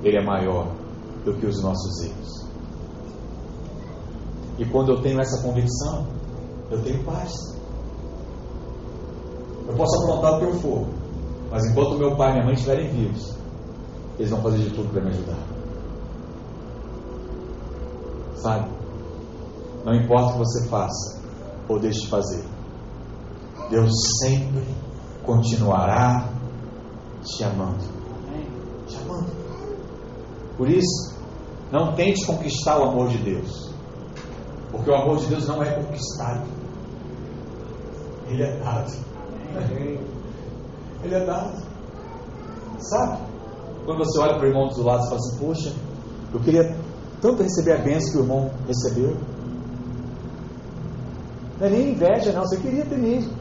[0.03, 0.67] ele é maior
[1.23, 2.47] do que os nossos erros.
[4.58, 6.08] E quando eu tenho essa convicção,
[6.71, 7.32] eu tenho paz.
[9.67, 10.88] Eu posso aprontar o que eu for,
[11.51, 13.38] mas enquanto meu pai e minha mãe estiverem vivos,
[14.17, 15.39] eles vão fazer de tudo para me ajudar.
[18.36, 18.69] Sabe?
[19.86, 21.21] Não importa o que você faça
[21.67, 22.43] ou deixe de fazer,
[23.69, 24.63] Deus sempre
[25.27, 26.29] continuará
[27.21, 27.83] te amando.
[28.87, 29.27] Te amando.
[30.57, 31.13] Por isso,
[31.71, 33.69] não tente conquistar o amor de Deus.
[34.71, 36.47] Porque o amor de Deus não é conquistado.
[38.29, 38.91] Ele é dado.
[41.03, 41.61] Ele é dado.
[42.79, 43.19] Sabe?
[43.85, 45.73] Quando você olha para o irmão do lado e fala assim, poxa,
[46.33, 46.75] eu queria
[47.21, 49.17] tanto receber a bênção que o irmão recebeu.
[51.59, 53.33] Não é nem inveja, não, você queria ter mesmo.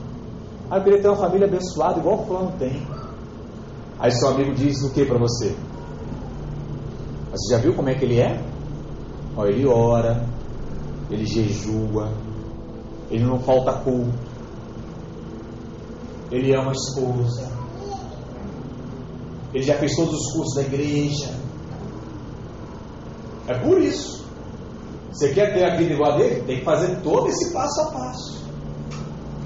[0.70, 2.82] Ah, eu queria ter uma família abençoada igual o fulano tem.
[3.98, 5.56] Aí seu amigo diz o que para você?
[7.30, 8.40] Você já viu como é que ele é?
[9.36, 10.26] Ó, ele ora,
[11.10, 12.10] ele jejua,
[13.10, 14.18] ele não falta culto,
[16.30, 17.48] ele ama a esposa,
[19.54, 21.30] ele já fez todos os cursos da igreja.
[23.46, 24.26] É por isso.
[25.12, 26.42] Você quer ter a vida igual a dele?
[26.42, 28.44] Tem que fazer todo esse passo a passo.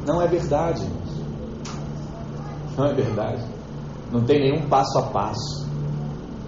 [0.06, 0.99] Não é verdade.
[2.76, 3.44] Não é verdade.
[4.12, 5.68] Não tem nenhum passo a passo.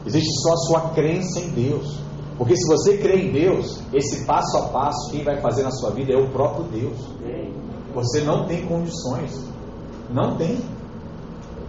[0.04, 2.00] Existe só a sua crença em Deus.
[2.36, 5.90] Porque se você crê em Deus, esse passo a passo, quem vai fazer na sua
[5.90, 6.98] vida é o próprio Deus.
[7.94, 9.32] Você não tem condições.
[10.10, 10.58] Não tem.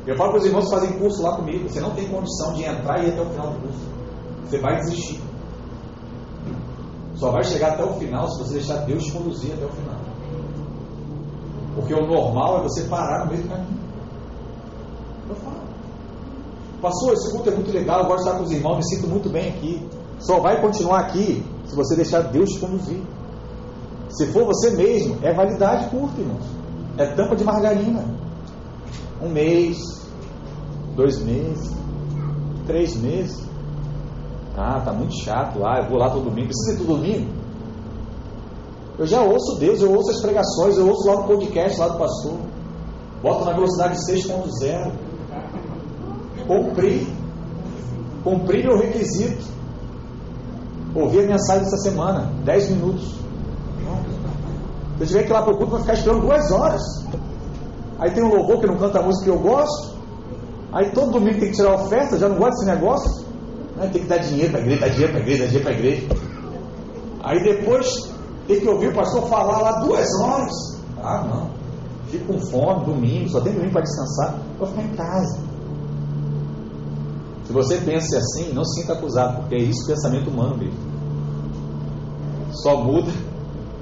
[0.07, 1.69] Eu falo para os irmãos que fazem curso lá comigo.
[1.69, 3.79] Você não tem condição de entrar e ir até o final do curso.
[4.45, 5.21] Você vai desistir.
[7.15, 9.95] Só vai chegar até o final se você deixar Deus te conduzir até o final.
[11.75, 13.82] Porque o normal é você parar no meio do caminho.
[15.33, 15.63] Eu falo.
[16.81, 19.07] Pastor, esse culto é muito legal, eu gosto de estar com os irmãos, me sinto
[19.07, 19.87] muito bem aqui.
[20.19, 23.01] Só vai continuar aqui se você deixar Deus te conduzir.
[24.09, 26.43] Se for você mesmo, é validade curta, irmãos.
[26.97, 28.05] É tampa de margarina.
[29.21, 29.77] Um mês,
[30.95, 31.73] dois meses,
[32.67, 33.43] três meses.
[34.55, 36.49] Ah, tá muito chato lá, eu vou lá todo domingo.
[36.49, 37.31] Precisa ir todo domingo?
[38.99, 41.97] Eu já ouço Deus, eu ouço as pregações, eu ouço lá no podcast lá do
[41.97, 42.37] pastor.
[43.21, 45.12] Boto na velocidade 6.0.
[46.47, 47.07] Cumpri.
[48.23, 49.45] Cumpri meu requisito.
[50.95, 53.23] Ouvi a mensagem dessa semana, 10 minutos.
[54.97, 56.81] Se eu tiver que ir lá para o culto, vou ficar esperando duas horas.
[57.99, 59.97] Aí tem um louvor que não canta a música que eu gosto.
[60.71, 63.25] Aí todo domingo tem que tirar oferta, já não gosto desse negócio.
[63.75, 63.89] Né?
[63.91, 65.73] Tem que dar dinheiro para a igreja, dar dinheiro para a igreja, dar dinheiro para
[65.73, 66.07] a igreja.
[67.23, 68.13] Aí depois
[68.47, 70.81] tem que ouvir o pastor falar lá duas horas.
[71.01, 71.49] Ah, não.
[72.07, 74.35] Fico com fome, domingo, só tem domingo para descansar.
[74.59, 75.39] Vou ficar em casa.
[77.53, 80.79] Se você pensa assim, não se sinta acusado, porque é isso pensamento humano mesmo.
[82.51, 83.11] Só muda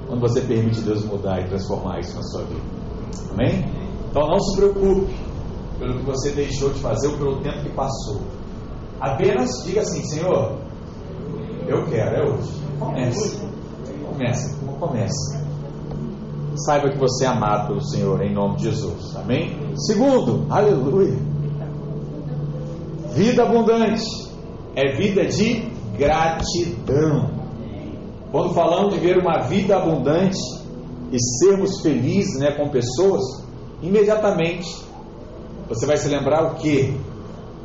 [0.06, 2.60] quando você permite Deus mudar e transformar isso na sua vida.
[3.30, 3.64] Amém?
[4.10, 5.14] Então não se preocupe
[5.78, 8.20] pelo que você deixou de fazer ou pelo tempo que passou.
[9.00, 10.58] Apenas diga assim, Senhor,
[11.66, 12.52] eu quero, é hoje.
[12.78, 13.40] Comece.
[14.04, 15.42] Comece, comece.
[16.56, 19.16] Saiba que você é amado pelo Senhor, em nome de Jesus.
[19.16, 19.56] Amém?
[19.76, 21.31] Segundo, aleluia.
[23.14, 24.04] Vida abundante
[24.74, 27.30] é vida de gratidão.
[28.30, 30.40] Quando falamos de ver uma vida abundante
[31.12, 33.22] e sermos felizes né, com pessoas,
[33.82, 34.82] imediatamente
[35.68, 36.98] você vai se lembrar o que?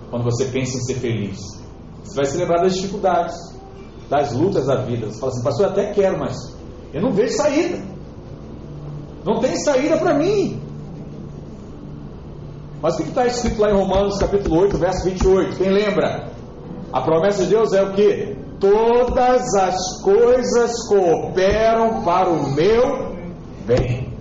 [0.10, 1.40] Quando você pensa em ser feliz,
[2.04, 3.36] você vai se lembrar das dificuldades,
[4.10, 5.08] das lutas da vida.
[5.08, 6.36] Você fala assim, pastor, eu até quero, mas
[6.94, 7.80] eu não vejo saída.
[9.26, 10.62] Não tem saída para mim.
[12.82, 15.58] Mas o que está escrito lá em Romanos capítulo 8, verso 28?
[15.58, 16.32] Quem lembra?
[16.94, 18.38] A promessa de Deus é o que?
[18.60, 23.16] Todas as coisas cooperam para o meu
[23.66, 24.14] bem.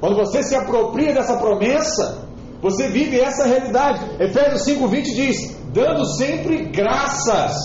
[0.00, 2.28] Quando você se apropria dessa promessa,
[2.62, 4.00] você vive essa realidade.
[4.20, 7.56] Efésios 5,20 diz: dando sempre graças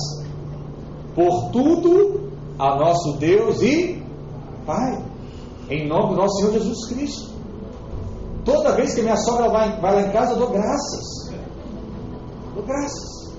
[1.13, 4.01] por tudo a nosso Deus e
[4.65, 5.03] Pai,
[5.69, 7.32] em nome do nosso Senhor Jesus Cristo.
[8.45, 11.33] Toda vez que minha sogra vai, vai lá em casa, eu dou graças.
[12.55, 13.33] Dou graças.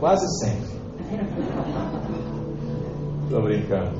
[0.00, 0.72] Quase sempre.
[3.24, 3.92] Estou brincando.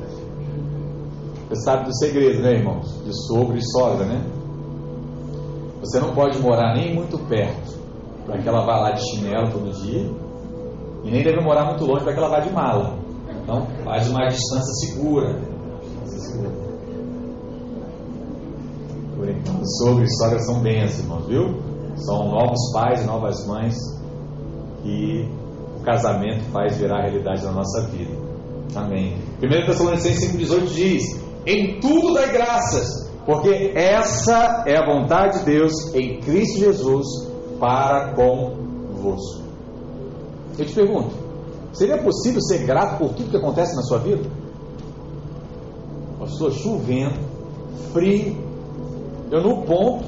[1.49, 3.05] Você sabe do segredo, né, irmãos?
[3.05, 4.25] De sogro e sogra, né?
[5.81, 7.79] Você não pode morar nem muito perto
[8.27, 10.11] para que ela vá lá de chinelo todo dia,
[11.05, 12.97] e nem deve morar muito longe para que ela vá de mala.
[13.43, 15.41] Então, faz uma distância segura.
[19.23, 19.63] Brincando.
[19.79, 21.55] Sogro e sogra são bênçãos, viu?
[21.97, 23.75] São novos pais e novas mães
[24.83, 25.29] que
[25.79, 28.13] o casamento faz virar realidade na nossa vida.
[28.75, 29.17] Amém.
[29.43, 35.95] 1 Tessalonicenses 5,18 diz: Em tudo dai graças, porque essa é a vontade de Deus
[35.95, 37.07] em Cristo Jesus
[37.61, 39.43] para convosco.
[40.59, 41.15] Eu te pergunto:
[41.73, 44.29] seria possível ser grato por tudo que acontece na sua vida?
[46.19, 47.19] Pastor, chovendo,
[47.93, 48.37] frio,
[49.33, 50.05] eu no ponto,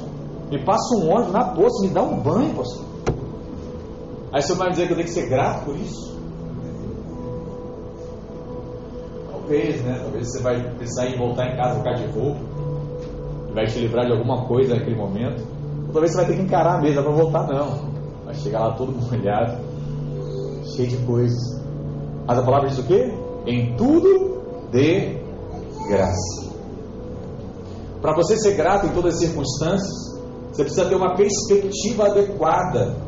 [0.51, 2.85] me passo um ônibus na poça, me dá um banho, pastor.
[4.31, 6.15] Aí você vai dizer que eu tenho que ser grato por isso?
[9.31, 9.99] Talvez, né?
[10.03, 12.41] Talvez você vai precisar em voltar em casa, ficar de roupa,
[13.55, 15.43] vai te livrar de alguma coisa naquele momento.
[15.87, 17.95] Ou talvez você vai ter que encarar mesmo, não vai voltar não.
[18.27, 19.59] Vai chegar lá todo molhado,
[20.77, 21.65] cheio de coisas.
[22.27, 23.11] Mas a palavra diz o quê?
[23.47, 25.19] Em tudo dê
[25.89, 26.54] graça.
[28.05, 30.21] Para você ser grato em todas as circunstâncias,
[30.53, 32.99] você precisa ter uma perspectiva adequada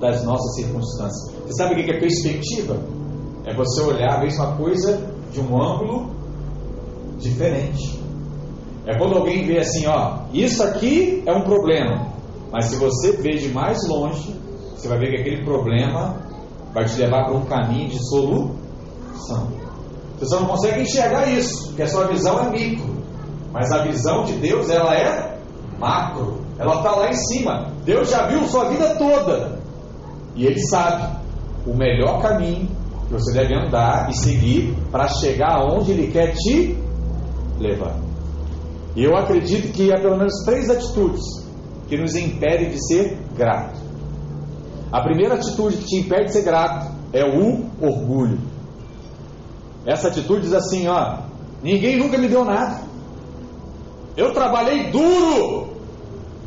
[0.00, 1.32] das nossas circunstâncias.
[1.46, 2.76] Você sabe o que é perspectiva?
[3.46, 6.10] É você olhar a mesma coisa de um ângulo
[7.18, 8.02] diferente.
[8.84, 12.08] É quando alguém vê assim, ó, isso aqui é um problema,
[12.50, 14.34] mas se você vê de mais longe,
[14.74, 16.16] você vai ver que aquele problema
[16.74, 19.52] vai te levar para um caminho de solução.
[20.18, 22.91] Você só não consegue enxergar isso, porque a sua visão é micro.
[23.52, 25.38] Mas a visão de Deus, ela é
[25.78, 26.40] macro.
[26.58, 27.72] Ela está lá em cima.
[27.84, 29.58] Deus já viu sua vida toda.
[30.34, 31.16] E Ele sabe
[31.66, 32.68] o melhor caminho
[33.06, 36.78] que você deve andar e seguir para chegar aonde Ele quer te
[37.58, 37.96] levar.
[38.94, 41.22] E eu acredito que há pelo menos três atitudes
[41.88, 43.80] que nos impedem de ser grato.
[44.90, 48.38] A primeira atitude que te impede de ser grato é o orgulho.
[49.86, 51.18] Essa atitude diz assim: ó,
[51.62, 52.91] ninguém nunca me deu nada.
[54.16, 55.68] Eu trabalhei duro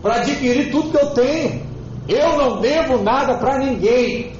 [0.01, 1.65] para adquirir tudo que eu tenho.
[2.07, 4.35] Eu não devo nada para ninguém.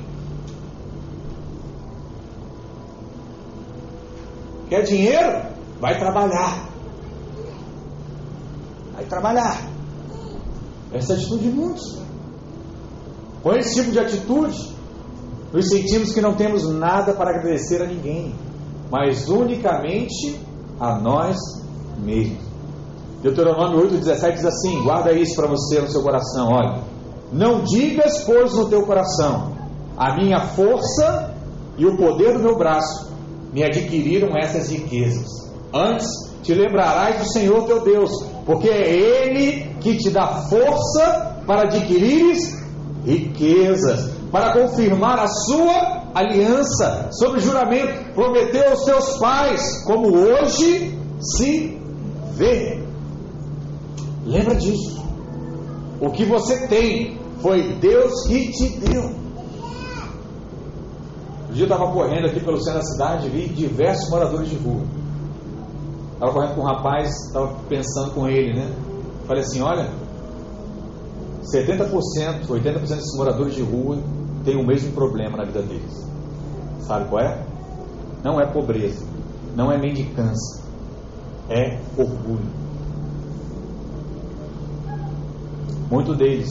[4.70, 5.42] Quer dinheiro?
[5.80, 6.70] Vai trabalhar.
[8.94, 9.70] Vai trabalhar.
[10.94, 12.02] Essa é a atitude de muitos.
[13.42, 14.76] Com esse tipo de atitude,
[15.52, 18.34] nos sentimos que não temos nada para agradecer a ninguém,
[18.92, 20.40] mas unicamente
[20.80, 21.38] a nós
[21.98, 22.55] mesmos.
[23.26, 26.84] Deuteronômio 8,17 diz assim: guarda isso para você no seu coração, olha.
[27.34, 29.52] Não digas, pois, no teu coração,
[29.98, 31.34] a minha força
[31.76, 33.12] e o poder do meu braço
[33.52, 35.26] me adquiriram essas riquezas.
[35.74, 36.08] Antes
[36.44, 38.12] te lembrarás do Senhor teu Deus,
[38.46, 42.64] porque é Ele que te dá força para adquirires
[43.04, 51.76] riquezas, para confirmar a sua aliança, sob juramento, prometeu aos seus pais, como hoje se
[52.36, 52.85] vê.
[54.26, 55.06] Lembra disso.
[56.02, 59.04] O que você tem foi Deus que te deu.
[61.50, 64.56] Um dia eu estava correndo aqui pelo centro da cidade e vi diversos moradores de
[64.56, 64.82] rua.
[66.14, 68.76] Estava correndo com um rapaz, estava pensando com ele, né?
[69.28, 69.90] Falei assim: olha,
[71.44, 74.00] 70%, 80% desses moradores de rua
[74.44, 76.06] têm o mesmo problema na vida deles.
[76.80, 77.46] Sabe qual é?
[78.24, 79.06] Não é pobreza,
[79.56, 80.64] não é mendicância,
[81.50, 82.65] é orgulho.
[85.90, 86.50] Muitos deles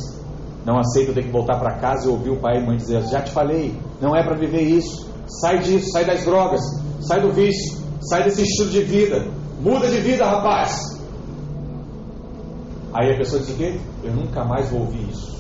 [0.64, 3.22] não aceitam ter que voltar para casa e ouvir o pai e mãe dizer: Já
[3.22, 5.12] te falei, não é para viver isso.
[5.41, 6.61] Sai disso, sai das drogas,
[7.01, 9.26] sai do vício, sai desse estilo de vida.
[9.61, 10.95] Muda de vida, rapaz.
[12.93, 13.78] Aí a pessoa diz o quê?
[14.03, 15.35] Eu nunca mais vou ouvir isso.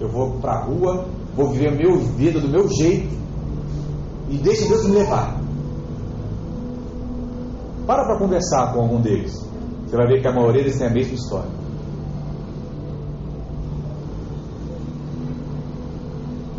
[0.00, 3.14] Eu vou para a rua, vou viver a minha vida do meu jeito
[4.28, 5.38] e deixa Deus me levar.
[7.86, 9.32] Para para conversar com algum deles.
[9.86, 11.59] Você vai ver que a maioria deles tem a mesma história.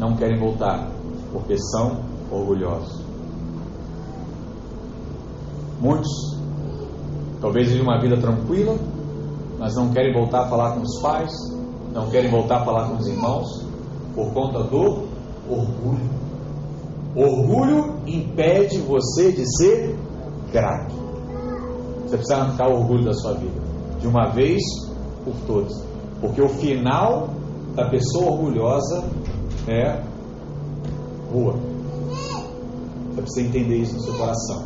[0.01, 0.89] Não querem voltar,
[1.31, 3.05] porque são orgulhosos.
[5.79, 6.09] Muitos,
[7.39, 8.75] talvez vivem uma vida tranquila,
[9.59, 11.31] mas não querem voltar a falar com os pais,
[11.93, 13.47] não querem voltar a falar com os irmãos,
[14.15, 15.07] por conta do
[15.47, 16.09] orgulho.
[17.15, 19.95] Orgulho impede você de ser
[20.51, 20.95] grato.
[22.07, 23.61] Você precisa arrancar o orgulho da sua vida,
[23.99, 24.63] de uma vez
[25.23, 25.85] por todas,
[26.19, 27.29] porque o final
[27.75, 29.03] da pessoa orgulhosa
[29.67, 30.01] é
[31.31, 31.55] rua.
[33.09, 34.63] Você precisa entender isso no seu coração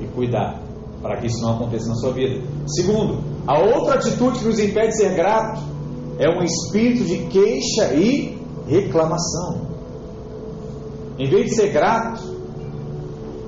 [0.00, 0.60] e cuidar
[1.02, 2.42] para que isso não aconteça na sua vida.
[2.66, 5.60] Segundo, a outra atitude que nos impede de ser grato
[6.18, 9.60] é um espírito de queixa e reclamação.
[11.18, 12.22] Em vez de ser grato,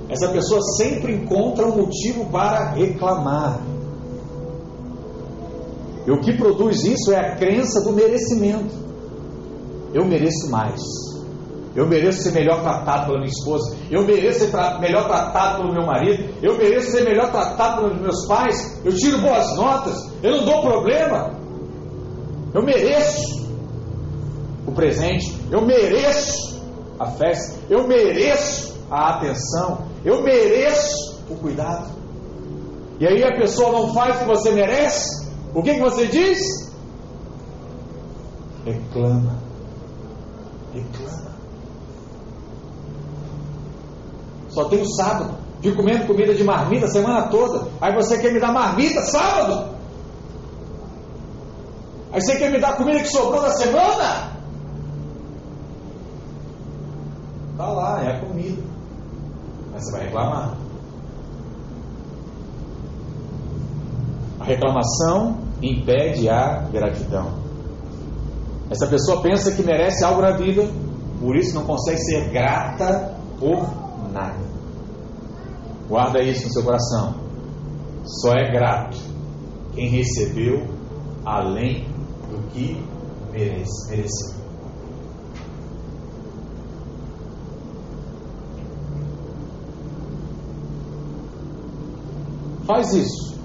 [0.09, 3.59] essa pessoa sempre encontra um motivo para reclamar.
[6.05, 8.86] E o que produz isso é a crença do merecimento.
[9.97, 10.79] Eu mereço mais.
[11.75, 13.75] Eu mereço ser melhor tratado pela minha esposa.
[13.89, 16.35] Eu mereço ser tra melhor tratado pelo meu marido.
[16.39, 18.79] Eu mereço ser melhor tratado pelos meus pais.
[18.85, 19.95] Eu tiro boas notas.
[20.21, 21.31] Eu não dou problema.
[22.53, 23.49] Eu mereço
[24.67, 25.35] o presente.
[25.49, 26.61] Eu mereço
[26.99, 27.59] a festa.
[27.67, 29.87] Eu mereço a atenção.
[30.05, 31.89] Eu mereço o cuidado.
[32.99, 35.27] E aí a pessoa não faz o que você merece.
[35.55, 36.39] O que, que você diz?
[38.63, 39.46] Reclama
[40.81, 41.31] reclama.
[44.49, 45.35] Só tem o sábado.
[45.61, 47.67] De comendo comida de marmita a semana toda.
[47.81, 49.75] Aí você quer me dar marmita sábado?
[52.11, 54.31] Aí você quer me dar comida que sobrou da semana?
[57.57, 58.61] Tá lá, é a comida.
[59.71, 60.57] Mas você vai reclamar.
[64.39, 67.46] A reclamação impede a gratidão.
[68.69, 70.67] Essa pessoa pensa que merece algo na vida,
[71.19, 73.67] por isso não consegue ser grata por
[74.11, 74.45] nada.
[75.87, 77.15] Guarda isso no seu coração.
[78.21, 78.97] Só é grato
[79.73, 80.67] quem recebeu
[81.25, 81.87] além
[82.29, 82.83] do que
[83.31, 84.37] merece, mereceu.
[92.65, 93.36] Faz isso.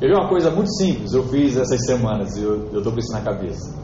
[0.00, 3.12] Eu vi uma coisa muito simples, eu fiz essas semanas e eu estou com isso
[3.12, 3.76] na cabeça.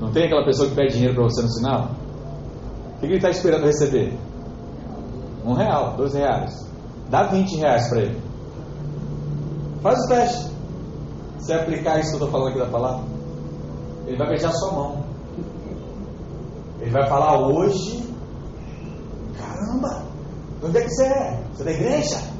[0.00, 1.90] Não tem aquela pessoa que pede dinheiro para você no sinal?
[2.96, 4.16] O que ele está esperando receber?
[5.44, 6.66] Um real, dois reais.
[7.10, 8.20] Dá 20 reais para ele.
[9.82, 10.50] Faz o teste.
[11.40, 13.04] Se aplicar isso que eu estou falando aqui da palavra,
[14.06, 15.04] ele vai beijar sua mão.
[16.80, 18.04] Ele vai falar hoje.
[19.38, 20.02] Caramba,
[20.64, 21.42] onde é que você é?
[21.52, 22.35] Você é da igreja?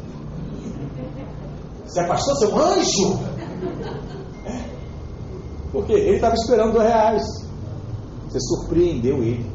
[1.86, 3.20] Você é pastor, anjo?
[4.44, 4.64] É.
[5.70, 5.92] Por quê?
[5.92, 7.24] Ele estava esperando dois reais.
[8.28, 9.50] Você surpreendeu ele.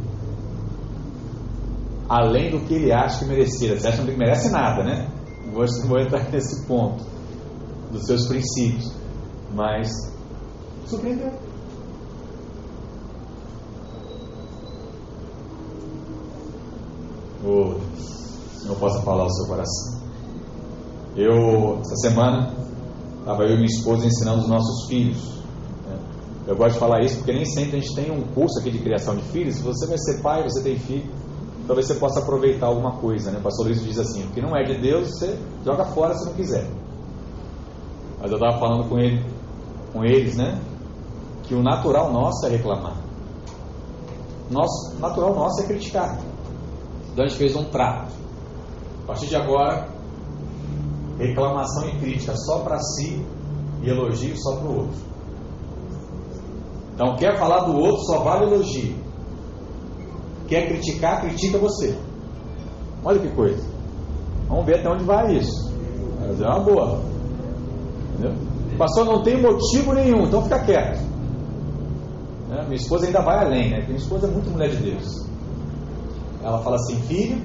[2.07, 3.77] Além do que ele acha que merecia.
[3.77, 5.09] Você acha que não merece nada, né?
[5.53, 7.03] Vou, vou entrar nesse ponto
[7.91, 8.91] dos seus princípios.
[9.53, 9.89] Mas
[10.85, 11.31] surpreendeu.
[17.43, 17.75] Oh,
[18.67, 20.00] não posso falar o seu coração.
[21.15, 22.53] Eu, essa semana,
[23.19, 25.41] estava eu e minha esposa ensinando os nossos filhos.
[25.85, 25.99] Né?
[26.47, 28.79] Eu gosto de falar isso porque nem sempre a gente tem um curso aqui de
[28.79, 29.55] criação de filhos.
[29.55, 31.11] Se você vai ser pai, você tem filho,
[31.67, 33.31] talvez você possa aproveitar alguma coisa.
[33.31, 33.39] Né?
[33.39, 36.25] O pastor Luiz diz assim: o que não é de Deus, você joga fora se
[36.25, 36.67] não quiser.
[38.21, 39.25] Mas eu estava falando com, ele,
[39.91, 40.61] com eles, né?
[41.43, 42.95] Que o natural nosso é reclamar.
[44.49, 46.19] Nosso, natural nosso é criticar.
[47.11, 48.13] Então a gente fez um trato.
[49.03, 49.87] A partir de agora,
[51.27, 53.23] reclamação e crítica só para si
[53.83, 55.11] e elogio só para o outro.
[56.93, 58.95] Então, quer falar do outro, só vale elogio.
[60.47, 61.97] Quer criticar, critica você.
[63.03, 63.63] Olha que coisa.
[64.47, 65.71] Vamos ver até onde vai isso.
[66.19, 67.01] Mas é uma boa.
[68.13, 68.33] Entendeu?
[68.77, 70.99] Pastor, não tem motivo nenhum, então fica quieto.
[72.49, 72.63] Né?
[72.63, 73.85] Minha esposa ainda vai além, né?
[73.85, 75.25] Minha esposa é muito mulher de Deus.
[76.43, 77.41] Ela fala assim, filho,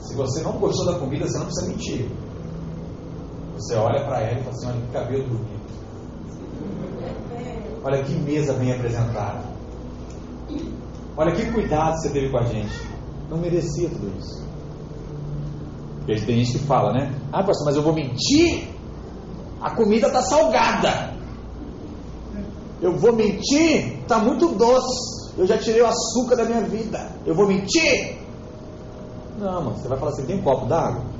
[0.00, 2.08] se você não gostou da comida, você não precisa mentir.
[3.58, 5.58] Você olha para ela e fala assim, olha que cabelo bonito.
[7.84, 9.42] Olha que mesa bem apresentada.
[11.16, 12.72] Olha que cuidado você teve com a gente.
[13.28, 14.46] Não merecia tudo isso.
[15.98, 17.12] Porque tem gente que fala, né?
[17.32, 18.68] Ah, pastor, mas eu vou mentir?
[19.60, 21.12] A comida está salgada.
[22.80, 24.00] Eu vou mentir?
[24.02, 25.34] Está muito doce.
[25.36, 27.10] Eu já tirei o açúcar da minha vida.
[27.26, 28.18] Eu vou mentir?
[29.38, 29.76] Não, mano.
[29.76, 31.17] Você vai falar assim: tem um copo d'água?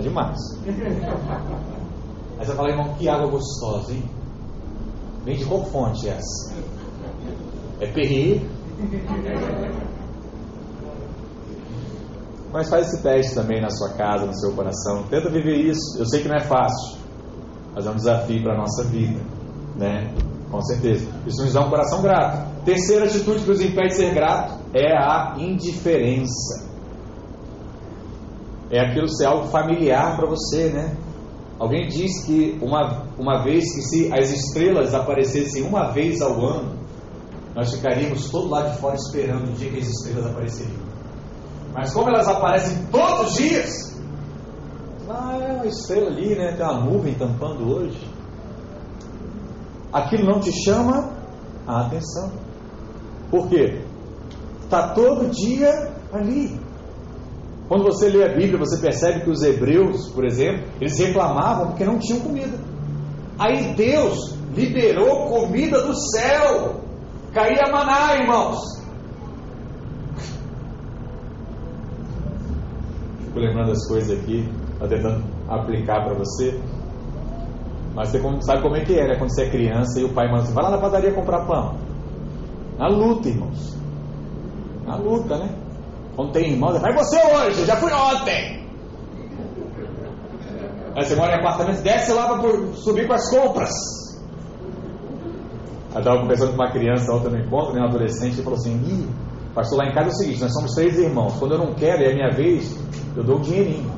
[0.00, 0.38] É demais.
[2.38, 4.02] Aí você fala, irmão, que água gostosa, hein?
[5.26, 6.54] Vem de qual fonte é essa?
[7.80, 8.40] É Perrier?
[12.50, 15.02] Mas faz esse teste também na sua casa, no seu coração.
[15.10, 15.98] Tenta viver isso.
[15.98, 16.98] Eu sei que não é fácil,
[17.74, 19.20] mas é um desafio para a nossa vida,
[19.76, 20.10] né?
[20.50, 21.06] Com certeza.
[21.26, 22.64] Isso nos dá um coração grato.
[22.64, 26.69] Terceira atitude que nos impede de ser grato é a indiferença.
[28.70, 30.96] É aquilo ser algo familiar para você, né?
[31.58, 36.78] Alguém diz que uma, uma vez que se as estrelas aparecessem uma vez ao ano,
[37.54, 40.80] nós ficaríamos todo lá de fora esperando o dia que as estrelas apareceriam.
[41.74, 43.90] Mas como elas aparecem todos os dias,
[45.08, 46.54] ah, é uma estrela ali, né?
[46.56, 48.08] Tem uma nuvem tampando hoje.
[49.92, 51.12] Aquilo não te chama
[51.66, 52.30] a atenção.
[53.30, 53.82] Por quê?
[54.62, 56.58] Está todo dia ali.
[57.70, 61.84] Quando você lê a Bíblia, você percebe que os hebreus, por exemplo, eles reclamavam porque
[61.84, 62.58] não tinham comida.
[63.38, 66.80] Aí Deus liberou comida do céu.
[67.32, 68.58] Caía maná, irmãos.
[73.24, 76.60] fico lembrando as coisas aqui, tá tentando aplicar para você.
[77.94, 79.16] Mas você sabe como é que é, né?
[79.16, 81.76] Quando você é criança e o pai manda assim, vai lá na padaria comprar pão.
[82.76, 83.78] Na luta, irmãos.
[84.84, 85.59] Na luta, né?
[86.20, 88.62] Quando tem irmão, vai você hoje, eu já fui ontem.
[90.94, 93.70] Aí você mora em apartamento, desce lá para subir com as compras.
[95.94, 99.08] Eu estava conversando com uma criança ontem no encontro, um adolescente, e falou assim:
[99.54, 101.38] pastor, lá em casa é o seguinte, nós somos três irmãos.
[101.38, 102.78] Quando eu não quero é minha vez,
[103.16, 103.90] eu dou um dinheirinho.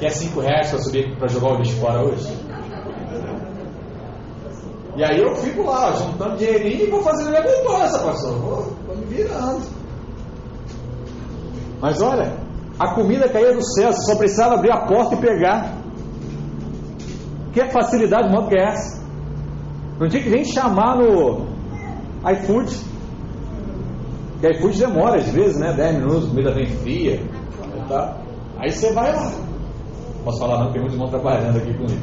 [0.00, 2.36] Quer cinco reais para subir para jogar o lixo fora hoje?
[4.96, 8.32] E aí eu fico lá, juntando dinheirinho e vou fazendo minha poupança, pastor.
[8.38, 9.79] Vou, vou me virando.
[11.80, 12.32] Mas olha,
[12.78, 15.74] a comida caía do céu, só precisava abrir a porta e pegar.
[17.52, 19.00] Que facilidade maior que é essa?
[19.98, 21.46] Não tinha que nem chamar no
[22.32, 22.74] iFood.
[24.32, 25.72] Porque iFood demora às vezes, né?
[25.74, 27.20] 10 minutos, comida vem fria.
[27.88, 28.16] Tá?
[28.58, 29.32] Aí você vai lá.
[30.24, 32.00] Posso falar não, tem muitos irmãos trabalhando aqui comigo.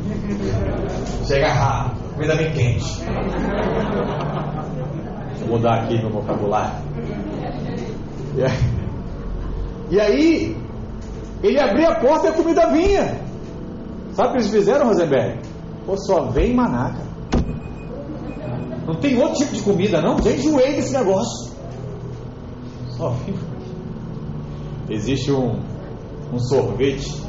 [1.26, 3.04] Chega rápido, comida bem quente.
[5.40, 6.76] Vou mudar aqui meu vocabulário.
[8.36, 8.78] Aí,
[9.90, 10.58] e aí
[11.44, 13.22] ele abria a porta e a comida vinha.
[14.14, 15.40] Sabe o que eles fizeram, Rosenberg?
[15.86, 17.08] Pô, só vem maná, cara.
[18.86, 20.18] Não tem outro tipo de comida, não?
[20.22, 21.54] Já enjoei desse negócio.
[22.90, 23.36] Só vem.
[24.90, 25.60] Existe um,
[26.34, 27.22] um sorvete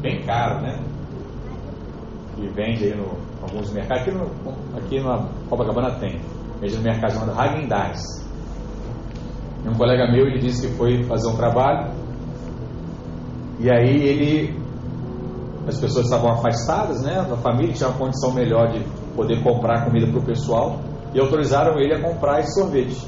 [0.00, 0.78] bem caro, né?
[2.36, 4.02] Que vende aí no alguns mercados.
[4.02, 4.24] Aqui, no,
[4.76, 6.20] aqui na Copacabana tem.
[6.60, 8.29] Vende no mercado chamado Hagen Dazs.
[9.66, 11.92] Um colega meu, ele disse que foi fazer um trabalho.
[13.58, 14.60] E aí ele
[15.66, 17.20] as pessoas estavam afastadas, né?
[17.20, 18.84] A família tinha uma condição melhor de
[19.14, 20.80] poder comprar comida para o pessoal
[21.14, 23.06] e autorizaram ele a comprar esse sorvete.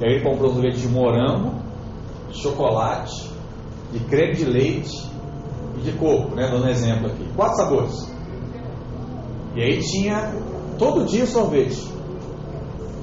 [0.00, 1.54] E aí ele comprou sorvete de morango,
[2.30, 3.30] chocolate,
[3.92, 5.10] de creme de leite
[5.78, 6.48] e de coco, né?
[6.50, 7.26] Dando um exemplo aqui.
[7.34, 8.16] Quatro sabores.
[9.54, 10.32] E aí tinha
[10.78, 11.90] todo dia sorvete.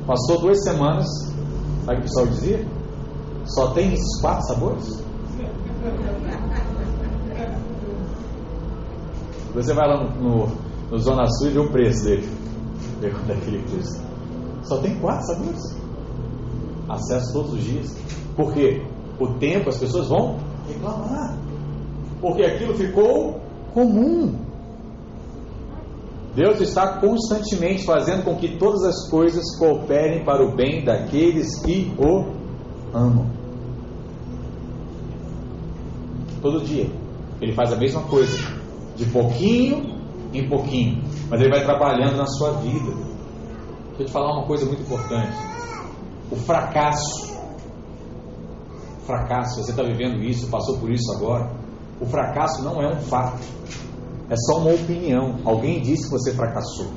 [0.06, 1.08] Passou duas semanas,
[1.86, 2.68] sabe o que o pessoal dizia?
[3.46, 5.04] Só tem esses quatro sabores?
[9.54, 10.48] Você vai lá no, no,
[10.90, 12.30] no Zona Sul e vê o preço dele.
[13.00, 14.02] Vê quanto é que ele custa.
[14.64, 15.78] Só tem quatro sabores.
[16.90, 17.96] Acesso todos os dias.
[18.36, 18.82] Por quê?
[19.20, 21.38] O tempo as pessoas vão reclamar.
[22.22, 23.40] Porque aquilo ficou
[23.74, 24.43] comum.
[26.36, 31.94] Deus está constantemente fazendo com que todas as coisas cooperem para o bem daqueles que
[31.98, 32.34] o
[32.94, 33.28] amam.
[36.42, 36.90] Todo dia.
[37.40, 38.38] Ele faz a mesma coisa
[38.96, 39.94] de pouquinho
[40.34, 42.92] em pouquinho, mas ele vai trabalhando na sua vida.
[43.90, 45.38] Deixa eu te falar uma coisa muito importante:
[46.32, 47.34] o fracasso.
[49.06, 51.52] Fracasso, você está vivendo isso, passou por isso agora.
[52.00, 53.44] O fracasso não é um fato,
[54.30, 55.40] é só uma opinião.
[55.46, 56.88] Alguém disse que você fracassou.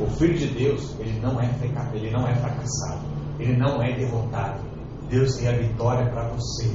[0.00, 1.50] O Filho de Deus, ele não é,
[1.92, 3.04] ele não é fracassado,
[3.38, 4.60] ele não é derrotado.
[5.10, 6.70] Deus tem a vitória para você.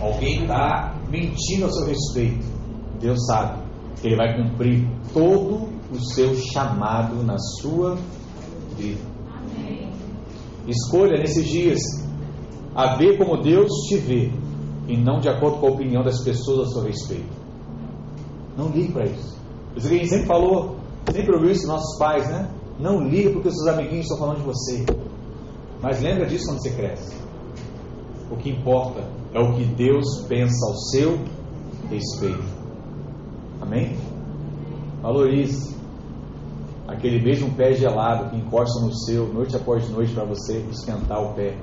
[0.00, 2.44] Alguém está mentindo a seu respeito.
[3.00, 3.62] Deus sabe
[4.00, 7.96] que Ele vai cumprir todo o seu chamado na sua
[8.76, 9.00] vida.
[10.66, 11.80] Escolha nesses dias
[12.74, 14.32] a ver como Deus te vê
[14.88, 17.43] e não de acordo com a opinião das pessoas a seu respeito.
[18.56, 19.36] Não ligue para isso.
[19.76, 20.76] Isso que a gente sempre falou,
[21.12, 22.48] sempre ouviu isso nossos pais, né?
[22.78, 24.84] Não ligue porque os seus amiguinhos estão falando de você.
[25.82, 27.16] Mas lembra disso quando você cresce.
[28.30, 31.18] O que importa é o que Deus pensa ao seu
[31.90, 32.44] respeito.
[33.60, 33.96] Amém?
[35.02, 35.74] Valorize
[36.86, 41.34] aquele mesmo pé gelado que encosta no seu noite após noite para você esquentar o
[41.34, 41.56] pé.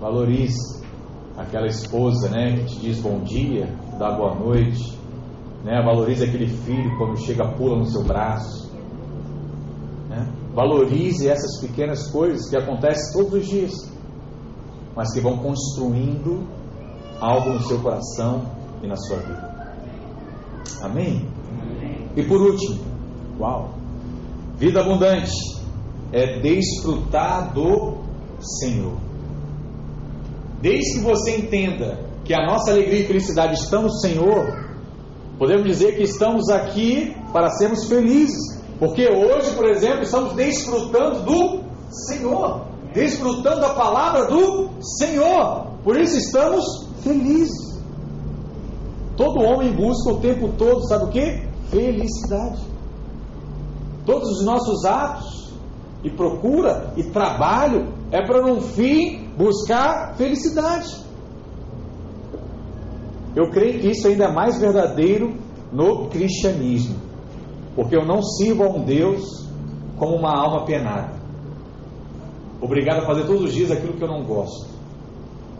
[0.00, 0.82] Valorize
[1.36, 4.98] aquela esposa, né, que te diz bom dia, dá boa noite,
[5.64, 5.82] né?
[5.82, 8.70] Valorize aquele filho quando chega pula no seu braço.
[10.08, 10.26] Né?
[10.54, 13.72] Valorize essas pequenas coisas que acontecem todos os dias,
[14.94, 16.46] mas que vão construindo
[17.20, 18.42] algo no seu coração
[18.82, 19.74] e na sua vida.
[20.82, 21.26] Amém?
[22.16, 22.80] E por último,
[23.38, 23.74] uau,
[24.56, 25.32] vida abundante
[26.12, 28.02] é desfrutar do
[28.60, 28.98] Senhor.
[30.60, 34.46] Desde que você entenda que a nossa alegria e felicidade estão no Senhor,
[35.38, 38.60] podemos dizer que estamos aqui para sermos felizes.
[38.78, 41.60] Porque hoje, por exemplo, estamos desfrutando do
[42.08, 42.62] Senhor,
[42.92, 45.66] desfrutando da palavra do Senhor.
[45.84, 46.64] Por isso estamos
[47.02, 47.72] felizes.
[49.16, 51.42] Todo homem busca o tempo todo, sabe o que?
[51.70, 52.60] Felicidade.
[54.06, 55.52] Todos os nossos atos
[56.02, 61.02] e procura e trabalho é para no fim buscar felicidade.
[63.34, 65.34] Eu creio que isso ainda é mais verdadeiro
[65.72, 66.96] no cristianismo,
[67.74, 69.22] porque eu não sirvo a um Deus
[69.96, 71.14] como uma alma penada,
[72.60, 74.70] obrigado a fazer todos os dias aquilo que eu não gosto.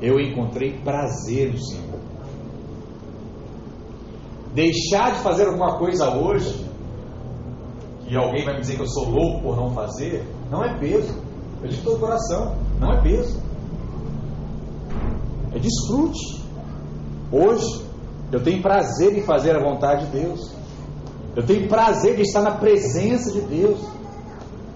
[0.01, 1.93] Eu encontrei prazer no Senhor
[4.55, 6.67] deixar de fazer alguma coisa hoje,
[8.07, 11.15] e alguém vai me dizer que eu sou louco por não fazer, não é peso.
[11.63, 13.41] Eu digo todo o coração, não é peso.
[15.55, 16.42] É desfrute.
[17.33, 17.83] Hoje,
[18.31, 20.53] eu tenho prazer em fazer a vontade de Deus.
[21.35, 23.81] Eu tenho prazer de estar na presença de Deus.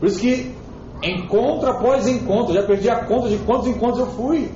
[0.00, 0.56] Por isso que
[1.02, 4.50] Encontro após encontro, já perdi a conta de quantos encontros eu fui.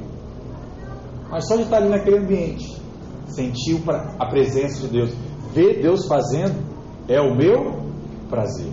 [1.30, 2.80] Mas só de estar ali naquele ambiente,
[3.28, 3.80] sentir
[4.18, 5.10] a presença de Deus,
[5.52, 6.56] ver Deus fazendo,
[7.06, 7.82] é o meu
[8.28, 8.72] prazer.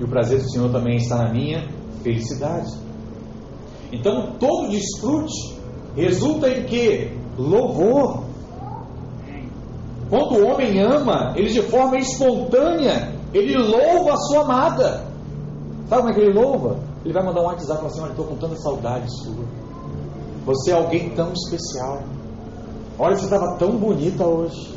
[0.00, 1.68] E o prazer do Senhor também está na minha
[2.02, 2.70] felicidade.
[3.92, 5.53] Então, todo desfrute
[5.94, 7.16] resulta em que?
[7.38, 8.24] Louvor.
[10.10, 15.04] Quando o homem ama, ele de forma espontânea, ele louva a sua amada.
[15.88, 16.78] Sabe como é que ele louva?
[17.04, 19.44] Ele vai mandar um WhatsApp falar assim: Olha, estou com tanta saudade sua.
[20.46, 22.02] Você é alguém tão especial.
[22.98, 24.74] Olha, você estava tão bonita hoje.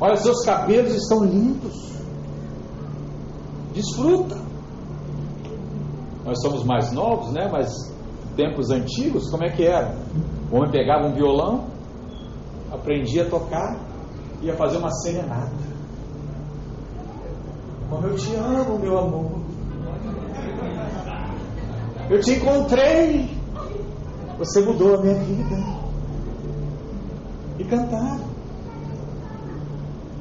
[0.00, 1.92] Olha, seus cabelos estão lindos.
[3.72, 4.36] Desfruta.
[6.24, 7.48] Nós somos mais novos, né?
[7.50, 7.70] Mas
[8.34, 9.94] tempos antigos, como é que era?
[10.54, 11.66] O homem pegava um violão,
[12.70, 13.76] aprendia a tocar,
[14.40, 15.50] ia fazer uma serenata.
[17.90, 19.32] Como eu te amo, meu amor.
[22.08, 23.36] Eu te encontrei.
[24.38, 25.56] Você mudou a minha vida.
[27.58, 28.20] E cantar.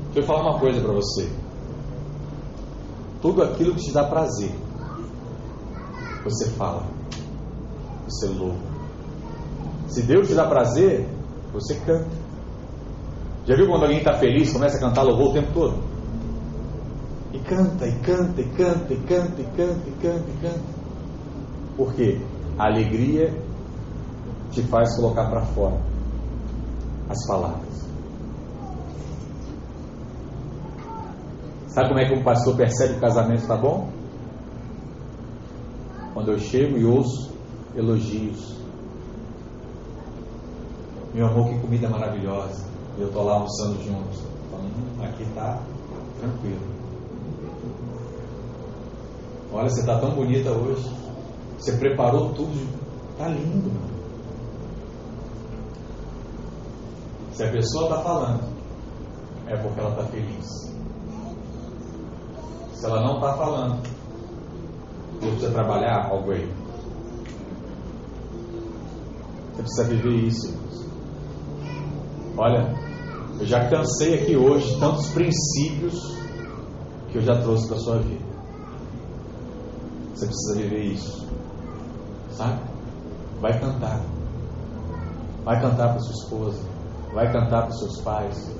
[0.05, 1.31] Deixa eu falar uma coisa para você.
[3.21, 4.51] Tudo aquilo que te dá prazer,
[6.23, 6.87] você fala,
[8.07, 8.72] você louva.
[9.93, 11.07] Se Deus te dá prazer,
[11.53, 12.09] você canta.
[13.45, 15.83] Já viu quando alguém está feliz, começa a cantar louvor o tempo todo?
[17.31, 20.61] E canta, e canta, e canta, e canta, e canta, e canta, e canta.
[21.77, 22.19] Por quê?
[22.57, 23.39] A alegria
[24.49, 25.79] te faz colocar para fora
[27.07, 27.87] as palavras.
[31.67, 33.91] Sabe como é que um pastor percebe que o casamento está bom?
[36.15, 37.31] Quando eu chego e ouço
[37.75, 38.62] elogios.
[41.13, 42.65] Meu amor, que comida maravilhosa.
[42.97, 44.23] E eu estou lá almoçando juntos.
[44.49, 45.59] Falando, hum, aqui está
[46.19, 46.73] tranquilo.
[49.51, 50.89] Olha, você está tão bonita hoje.
[51.59, 52.67] Você preparou tudo.
[53.11, 53.71] Está lindo.
[57.33, 58.43] Se a pessoa está falando,
[59.47, 60.73] é porque ela está feliz.
[62.73, 63.81] Se ela não está falando,
[65.19, 66.51] você precisa trabalhar algo aí.
[69.53, 70.63] Você precisa viver isso.
[72.37, 72.73] Olha,
[73.39, 76.17] eu já cansei aqui hoje tantos princípios
[77.11, 78.25] que eu já trouxe para a sua vida.
[80.13, 81.27] Você precisa viver isso.
[82.31, 82.59] Sabe?
[83.39, 84.01] Vai cantar.
[85.43, 86.63] Vai cantar para sua esposa.
[87.13, 88.55] Vai cantar para seus pais.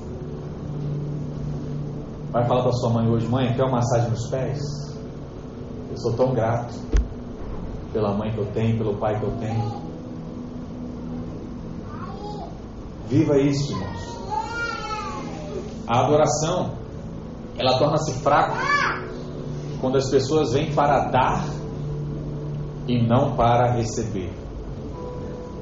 [2.30, 4.60] Vai falar para sua mãe hoje, mãe, quer uma massagem nos pés?
[5.90, 6.74] Eu sou tão grato
[7.92, 9.83] pela mãe que eu tenho, pelo pai que eu tenho.
[13.08, 14.14] Viva isso, irmãos.
[15.86, 16.72] A adoração,
[17.58, 18.54] ela torna-se fraca
[19.80, 21.44] quando as pessoas vêm para dar
[22.88, 24.32] e não para receber.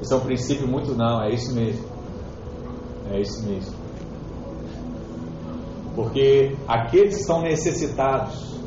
[0.01, 1.85] Isso é um princípio muito não, é isso mesmo.
[3.11, 3.73] É isso mesmo.
[5.95, 8.57] Porque aqueles que estão necessitados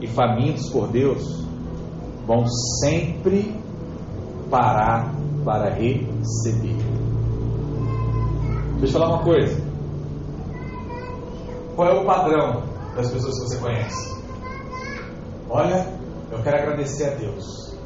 [0.00, 1.44] e famintos por Deus
[2.26, 2.46] vão
[2.80, 3.54] sempre
[4.50, 6.87] parar para receber.
[8.80, 9.60] Deixa eu falar uma coisa.
[11.74, 12.62] Qual é o padrão
[12.94, 14.22] das pessoas que você conhece?
[15.50, 15.86] Olha,
[16.30, 17.76] eu quero agradecer a Deus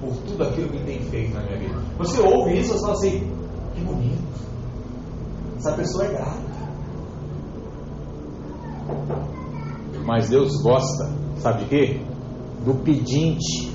[0.00, 1.78] por tudo aquilo que Ele tem feito na minha vida.
[1.98, 3.30] Você ouve isso e fala assim:
[3.74, 4.30] que bonito.
[5.58, 6.50] Essa pessoa é grata.
[10.06, 12.00] Mas Deus gosta, sabe de quê?
[12.64, 13.70] Do pedinte.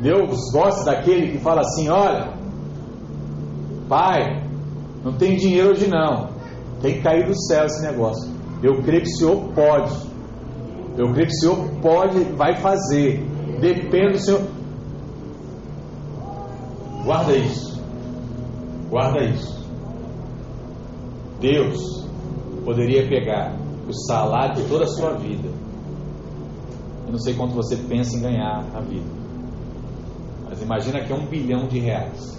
[0.00, 2.36] Deus gosta daquele que fala assim: olha,
[3.88, 4.42] pai,
[5.04, 6.28] não tem dinheiro hoje não,
[6.80, 8.30] tem que cair do céu esse negócio.
[8.62, 9.94] Eu creio que o Senhor pode.
[10.96, 13.20] Eu creio que o Senhor pode, vai fazer.
[13.60, 14.42] Depende do Senhor.
[17.04, 17.82] Guarda isso.
[18.90, 19.64] Guarda isso.
[21.40, 22.06] Deus
[22.64, 23.54] poderia pegar
[23.86, 25.48] o salário de toda a sua vida.
[27.06, 29.06] Eu não sei quanto você pensa em ganhar a vida.
[30.48, 32.35] Mas imagina que é um bilhão de reais.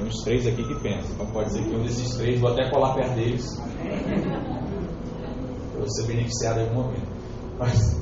[0.00, 1.12] Tem uns três aqui que pensam.
[1.12, 3.44] Então pode ser que um desses três, vou até colar perto deles.
[5.76, 7.08] Vou ser beneficiado em algum momento.
[7.58, 8.00] Mas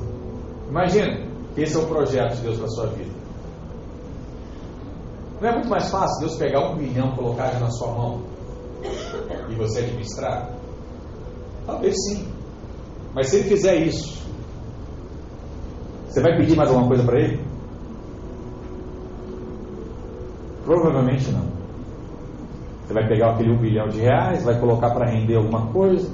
[0.69, 1.27] imagina
[1.57, 3.11] esse é o projeto de Deus para a sua vida.
[5.41, 8.21] Não é muito mais fácil Deus pegar um bilhão, colocar na sua mão
[9.49, 10.53] e você administrar?
[11.65, 12.31] Talvez sim.
[13.13, 14.25] Mas se ele fizer isso,
[16.07, 17.43] você vai pedir mais alguma coisa para ele?
[20.63, 21.58] Provavelmente não.
[22.89, 26.11] Você vai pegar aquele um bilhão de reais, vai colocar para render alguma coisa,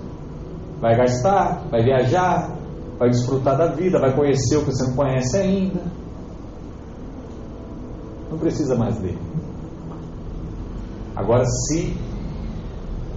[0.81, 2.53] vai gastar, vai viajar,
[2.99, 5.81] vai desfrutar da vida, vai conhecer o que você não conhece ainda.
[8.29, 9.17] Não precisa mais dele.
[11.15, 11.95] Agora, se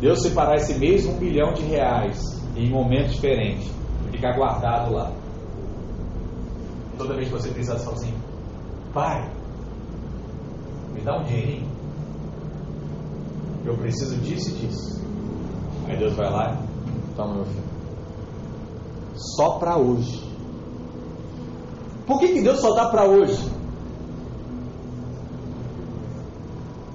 [0.00, 3.68] Deus separar esse mesmo um milhão de reais em momentos diferentes,
[4.12, 5.10] ficar guardado lá,
[6.96, 8.18] toda vez que você precisar sozinho,
[8.94, 9.28] pai,
[10.94, 11.77] me dá um dinheirinho,
[13.68, 15.02] eu preciso disso e disso.
[15.86, 16.62] Aí Deus vai lá,
[17.16, 17.64] toma meu filho.
[19.14, 20.26] Só para hoje.
[22.06, 23.46] Por que, que Deus só dá para hoje?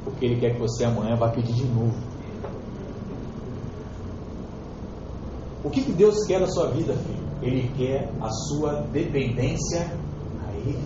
[0.03, 1.95] Porque Ele quer que você amanhã vá pedir de novo.
[5.63, 7.24] O que, que Deus quer da sua vida, filho?
[7.41, 9.91] Ele quer a sua dependência
[10.45, 10.84] a Ele.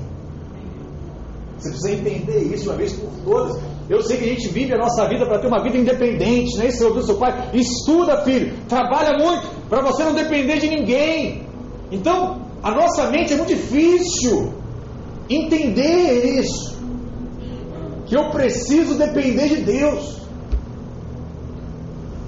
[1.58, 3.60] Você precisa entender isso uma vez por todas.
[3.90, 6.70] Eu sei que a gente vive a nossa vida para ter uma vida independente, né?
[6.70, 7.50] Você ouviu seu pai?
[7.54, 11.48] Estuda, filho, trabalha muito para você não depender de ninguém.
[11.92, 14.54] Então, a nossa mente é muito difícil
[15.30, 16.78] entender isso.
[18.06, 20.22] Que eu preciso depender de Deus.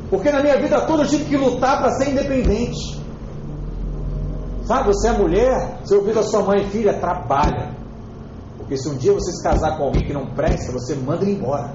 [0.10, 3.00] Porque na minha vida toda eu tive que lutar para ser independente.
[4.64, 7.79] Sabe, você é mulher, você ouviu da sua mãe, filha, trabalha.
[8.70, 11.32] Porque se um dia você se casar com alguém que não presta, você manda ele
[11.32, 11.74] embora.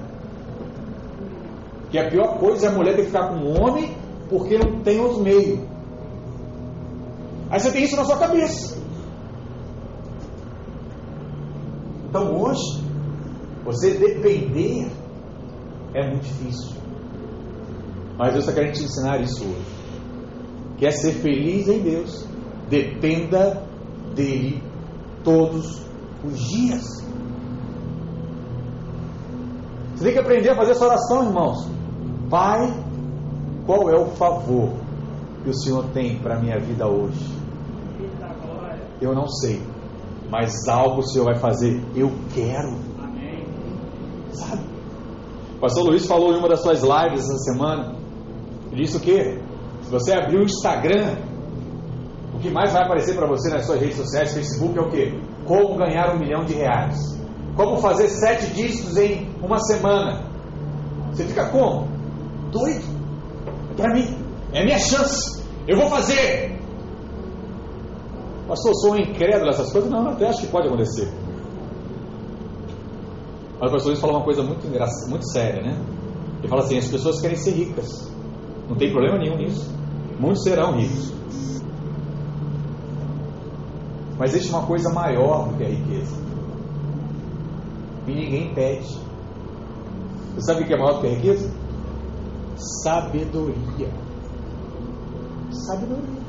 [1.91, 3.93] Que a pior coisa é a mulher ter que ficar com um homem
[4.29, 5.67] porque não tem outro meio.
[7.49, 8.77] Aí você tem isso na sua cabeça.
[12.07, 12.81] Então hoje,
[13.65, 14.89] você depender
[15.93, 16.77] é muito difícil.
[18.17, 19.65] Mas Deus está querendo te ensinar isso hoje.
[20.77, 22.25] Quer ser feliz em Deus?
[22.69, 23.61] Dependa
[24.15, 24.63] dele
[25.25, 25.84] todos
[26.25, 26.83] os dias.
[29.95, 31.67] Você tem que aprender a fazer essa oração, irmãos.
[32.29, 32.73] Pai,
[33.65, 34.73] qual é o favor
[35.43, 37.33] que o Senhor tem para a minha vida hoje?
[38.99, 39.61] Eu não sei,
[40.29, 41.81] mas algo o Senhor vai fazer.
[41.95, 42.75] Eu quero.
[44.31, 44.61] Sabe?
[45.55, 47.95] O pastor Luiz falou em uma das suas lives essa semana.
[48.71, 49.39] Ele disse o quê?
[49.83, 51.15] Se você abrir o Instagram,
[52.33, 55.13] o que mais vai aparecer para você nas suas redes sociais, Facebook, é o quê?
[55.45, 56.97] Como ganhar um milhão de reais.
[57.55, 60.23] Como fazer sete dígitos em uma semana.
[61.11, 61.87] Você fica como?
[62.51, 62.85] Doido.
[63.71, 64.17] É para mim.
[64.53, 65.43] É minha chance.
[65.67, 66.55] Eu vou fazer.
[68.47, 69.89] Pastor, eu sou um incrédulo essas coisas?
[69.89, 71.11] Não, até acho que pode acontecer.
[73.59, 74.67] Mas o pastor Luiz fala uma coisa muito,
[75.09, 75.81] muito séria, né?
[76.39, 78.11] Ele fala assim: as pessoas querem ser ricas.
[78.69, 79.73] Não tem problema nenhum nisso.
[80.19, 81.13] Muitos serão ricos.
[84.17, 86.15] Mas existe uma coisa maior do que a riqueza.
[88.07, 88.97] E ninguém pede.
[90.35, 91.51] Você sabe o que é maior do que a riqueza?
[92.83, 93.89] Sabedoria.
[95.51, 96.25] Sabedoria.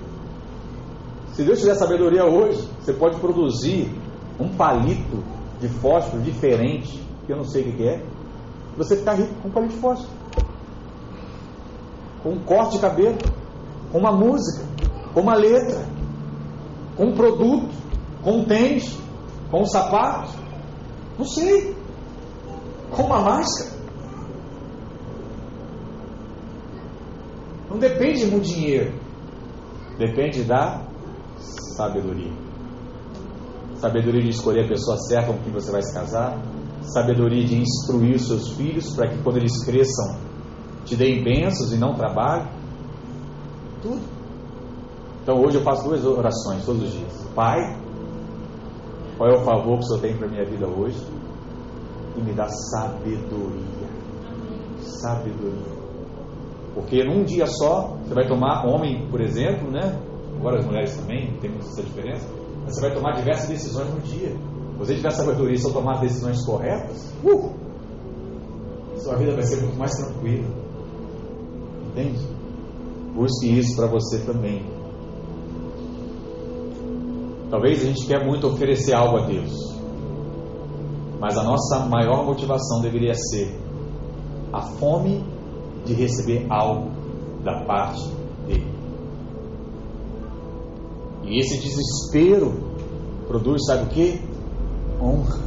[1.34, 3.92] Se Deus tiver sabedoria hoje, você pode produzir
[4.40, 5.22] um palito
[5.60, 8.02] de fósforo diferente, que eu não sei o que é,
[8.76, 10.10] você ficar rico com um palito de fósforo.
[12.22, 13.18] Com um corte de cabelo,
[13.92, 14.64] com uma música,
[15.12, 15.84] com uma letra,
[16.96, 17.75] com um produto,
[18.26, 18.98] com um tênis,
[19.52, 20.32] com um sapato,
[21.16, 21.76] não sei,
[22.90, 23.70] com uma máscara.
[27.70, 28.92] Não depende de muito dinheiro,
[29.96, 30.82] depende da
[31.76, 32.32] sabedoria.
[33.76, 36.36] Sabedoria de escolher a pessoa certa com quem você vai se casar,
[36.82, 40.18] sabedoria de instruir os seus filhos para que quando eles cresçam
[40.84, 42.48] te deem bênçãos e não trabalhem.
[43.80, 44.02] Tudo.
[45.22, 47.28] Então hoje eu faço duas orações todos os dias.
[47.32, 47.85] Pai,
[49.16, 51.02] qual é o favor que o Senhor tem para a minha vida hoje?
[52.16, 53.88] E me dá sabedoria.
[54.80, 55.76] Sabedoria.
[56.74, 59.98] Porque num dia só, você vai tomar, homem, por exemplo, né?
[60.38, 62.28] Agora as mulheres também, tem muita essa diferença.
[62.64, 64.28] Mas você vai tomar diversas decisões no dia.
[64.28, 67.54] Se você tiver sabedoria e só tomar decisões corretas, uh,
[68.98, 70.48] sua vida vai ser muito mais tranquila.
[71.88, 72.18] Entende?
[73.14, 74.75] Busque isso para você também.
[77.50, 79.76] Talvez a gente quer muito oferecer algo a Deus.
[81.20, 83.56] Mas a nossa maior motivação deveria ser
[84.52, 85.24] a fome
[85.84, 86.90] de receber algo
[87.44, 88.02] da parte
[88.46, 88.66] dele.
[91.24, 92.54] E esse desespero
[93.26, 94.20] produz, sabe o que?
[95.00, 95.40] Honra.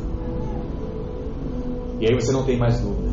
[1.99, 3.09] E aí você não tem mais dúvida.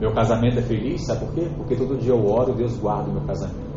[0.00, 1.48] Meu casamento é feliz, sabe por quê?
[1.56, 3.71] Porque todo dia eu oro e Deus guarda o meu casamento.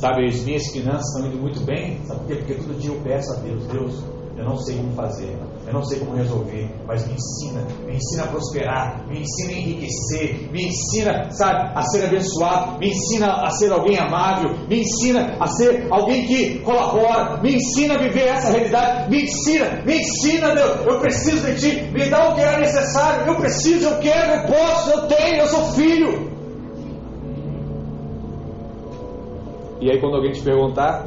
[0.00, 2.34] Sabe, as minhas finanças estão indo muito bem, sabe por quê?
[2.36, 4.02] Porque todo dia eu peço a Deus, Deus,
[4.38, 5.36] Eu não sei como fazer,
[5.66, 9.58] eu não sei como resolver, mas me ensina, me ensina a prosperar, me ensina a
[9.58, 15.36] enriquecer, me ensina, sabe, a ser abençoado, me ensina a ser alguém amável, me ensina
[15.38, 20.54] a ser alguém que colabora, me ensina a viver essa realidade, me ensina, me ensina,
[20.54, 24.32] Deus, eu preciso de Ti, me dá o que é necessário, eu preciso, eu quero,
[24.32, 26.29] eu posso, eu tenho, eu sou filho.
[29.80, 31.06] E aí quando alguém te perguntar,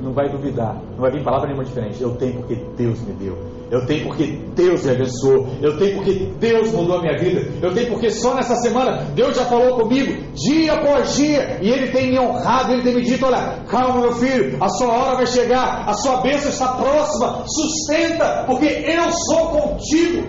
[0.00, 2.02] não vai duvidar, não vai vir palavra nenhuma diferente.
[2.02, 3.54] Eu tenho porque Deus me deu.
[3.70, 5.48] Eu tenho porque Deus me abençoou.
[5.62, 7.50] Eu tenho porque Deus mudou a minha vida.
[7.62, 11.90] Eu tenho porque só nessa semana Deus já falou comigo, dia após dia, e Ele
[11.90, 15.26] tem me honrado, Ele tem me dito: olha, calma, meu filho, a sua hora vai
[15.26, 20.28] chegar, a sua bênção está próxima, sustenta, porque eu sou contigo.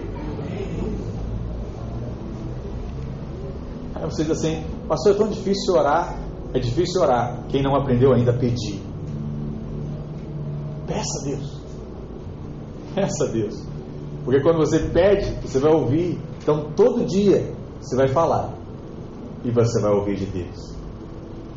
[3.96, 6.25] Aí você diz assim, pastor, é tão difícil orar.
[6.56, 7.44] É difícil orar.
[7.50, 8.82] Quem não aprendeu ainda a pedir.
[10.88, 11.62] Peça a Deus.
[12.96, 13.68] Peça a Deus.
[14.24, 16.18] Porque quando você pede, você vai ouvir.
[16.42, 18.54] Então todo dia você vai falar.
[19.44, 20.76] E você vai ouvir de Deus.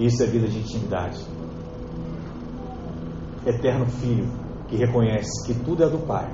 [0.00, 1.24] Isso é vida de intimidade.
[3.46, 4.28] Eterno Filho
[4.66, 6.28] que reconhece que tudo é do Pai.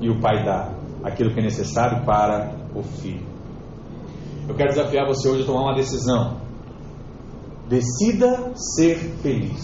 [0.00, 3.24] E o Pai dá aquilo que é necessário para o Filho.
[4.48, 6.49] Eu quero desafiar você hoje a tomar uma decisão.
[7.70, 9.62] Decida ser feliz.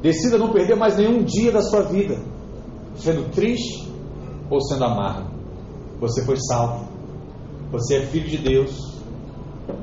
[0.00, 2.22] Decida não perder mais nenhum dia da sua vida,
[2.94, 3.90] sendo triste
[4.48, 5.28] ou sendo amargo.
[5.98, 6.86] Você foi salvo.
[7.72, 8.96] Você é filho de Deus.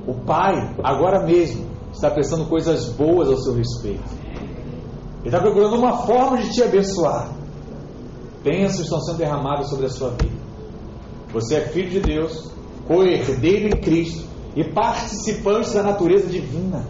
[0.07, 4.09] O Pai, agora mesmo, está pensando coisas boas ao seu respeito.
[5.19, 7.29] Ele está procurando uma forma de te abençoar.
[8.41, 10.39] Bênçãos estão sendo derramadas sobre a sua vida.
[11.33, 12.53] Você é filho de Deus,
[12.87, 14.28] co-herdeiro em Cristo
[14.59, 16.85] e participante da natureza divina.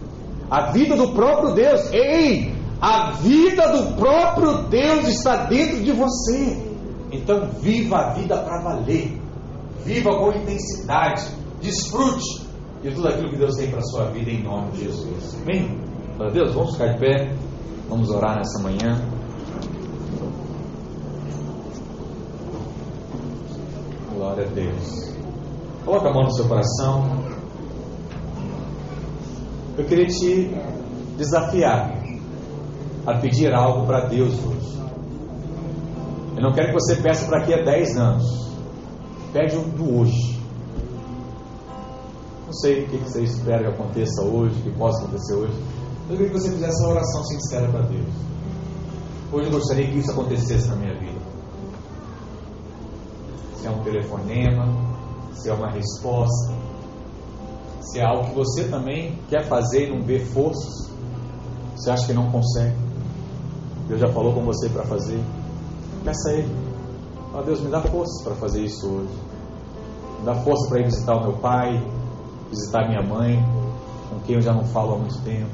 [0.50, 1.94] A vida do próprio Deus.
[1.94, 2.52] Ei!
[2.82, 6.58] A vida do próprio Deus está dentro de você.
[7.12, 9.16] Então viva a vida para valer.
[9.86, 11.28] Viva com intensidade.
[11.62, 12.48] Desfrute
[12.82, 15.38] de tudo aquilo que Deus tem para a sua vida em nome de Jesus.
[15.44, 15.80] Amém?
[16.18, 17.36] Glória Deus, vamos ficar de pé.
[17.88, 19.00] Vamos orar nessa manhã.
[24.16, 25.14] Glória a Deus.
[25.86, 27.29] Coloca a mão no seu coração.
[29.80, 30.52] Eu queria te
[31.18, 31.90] desafiar
[33.08, 34.78] a pedir algo para Deus hoje.
[36.36, 38.52] Eu não quero que você peça para daqui a 10 anos.
[39.32, 40.38] Pede o do hoje.
[42.46, 45.54] Não sei o que você espera que aconteça hoje, que possa acontecer hoje.
[46.10, 48.14] Eu queria que você fizesse uma oração sincera para Deus.
[49.32, 51.22] Hoje eu gostaria que isso acontecesse na minha vida.
[53.56, 54.76] Se é um telefonema,
[55.36, 56.59] se é uma resposta,
[57.82, 60.90] se é algo que você também quer fazer e não vê forças,
[61.76, 62.76] você acha que não consegue.
[63.88, 65.20] Deus já falou com você para fazer.
[66.04, 66.56] Peça a Ele.
[67.34, 69.14] Oh, Deus, me dá força para fazer isso hoje.
[70.20, 71.82] Me dá força para ir visitar o meu pai,
[72.50, 73.44] visitar minha mãe,
[74.10, 75.50] com quem eu já não falo há muito tempo.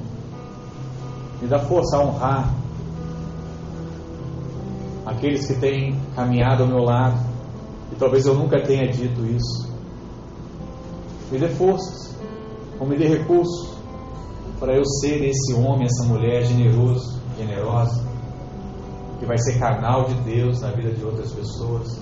[1.42, 2.54] Me dá força a honrar
[5.06, 7.20] aqueles que têm caminhado ao meu lado
[7.92, 9.70] e talvez eu nunca tenha dito isso.
[11.32, 12.15] Me dê forças,
[12.80, 13.76] ou me dê recursos
[14.60, 18.04] para eu ser esse homem, essa mulher generoso, generosa,
[19.20, 22.00] que vai ser canal de Deus na vida de outras pessoas,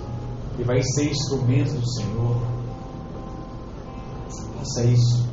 [0.56, 2.38] que vai ser instrumento do Senhor.
[4.58, 5.28] Faça isso.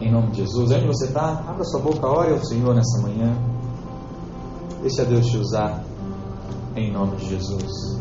[0.00, 0.70] Em nome de Jesus.
[0.72, 1.44] Onde você está?
[1.46, 3.36] Abra sua boca, ore ao Senhor nessa manhã.
[4.80, 5.84] Deixa Deus te usar.
[6.74, 8.00] Em nome de Jesus.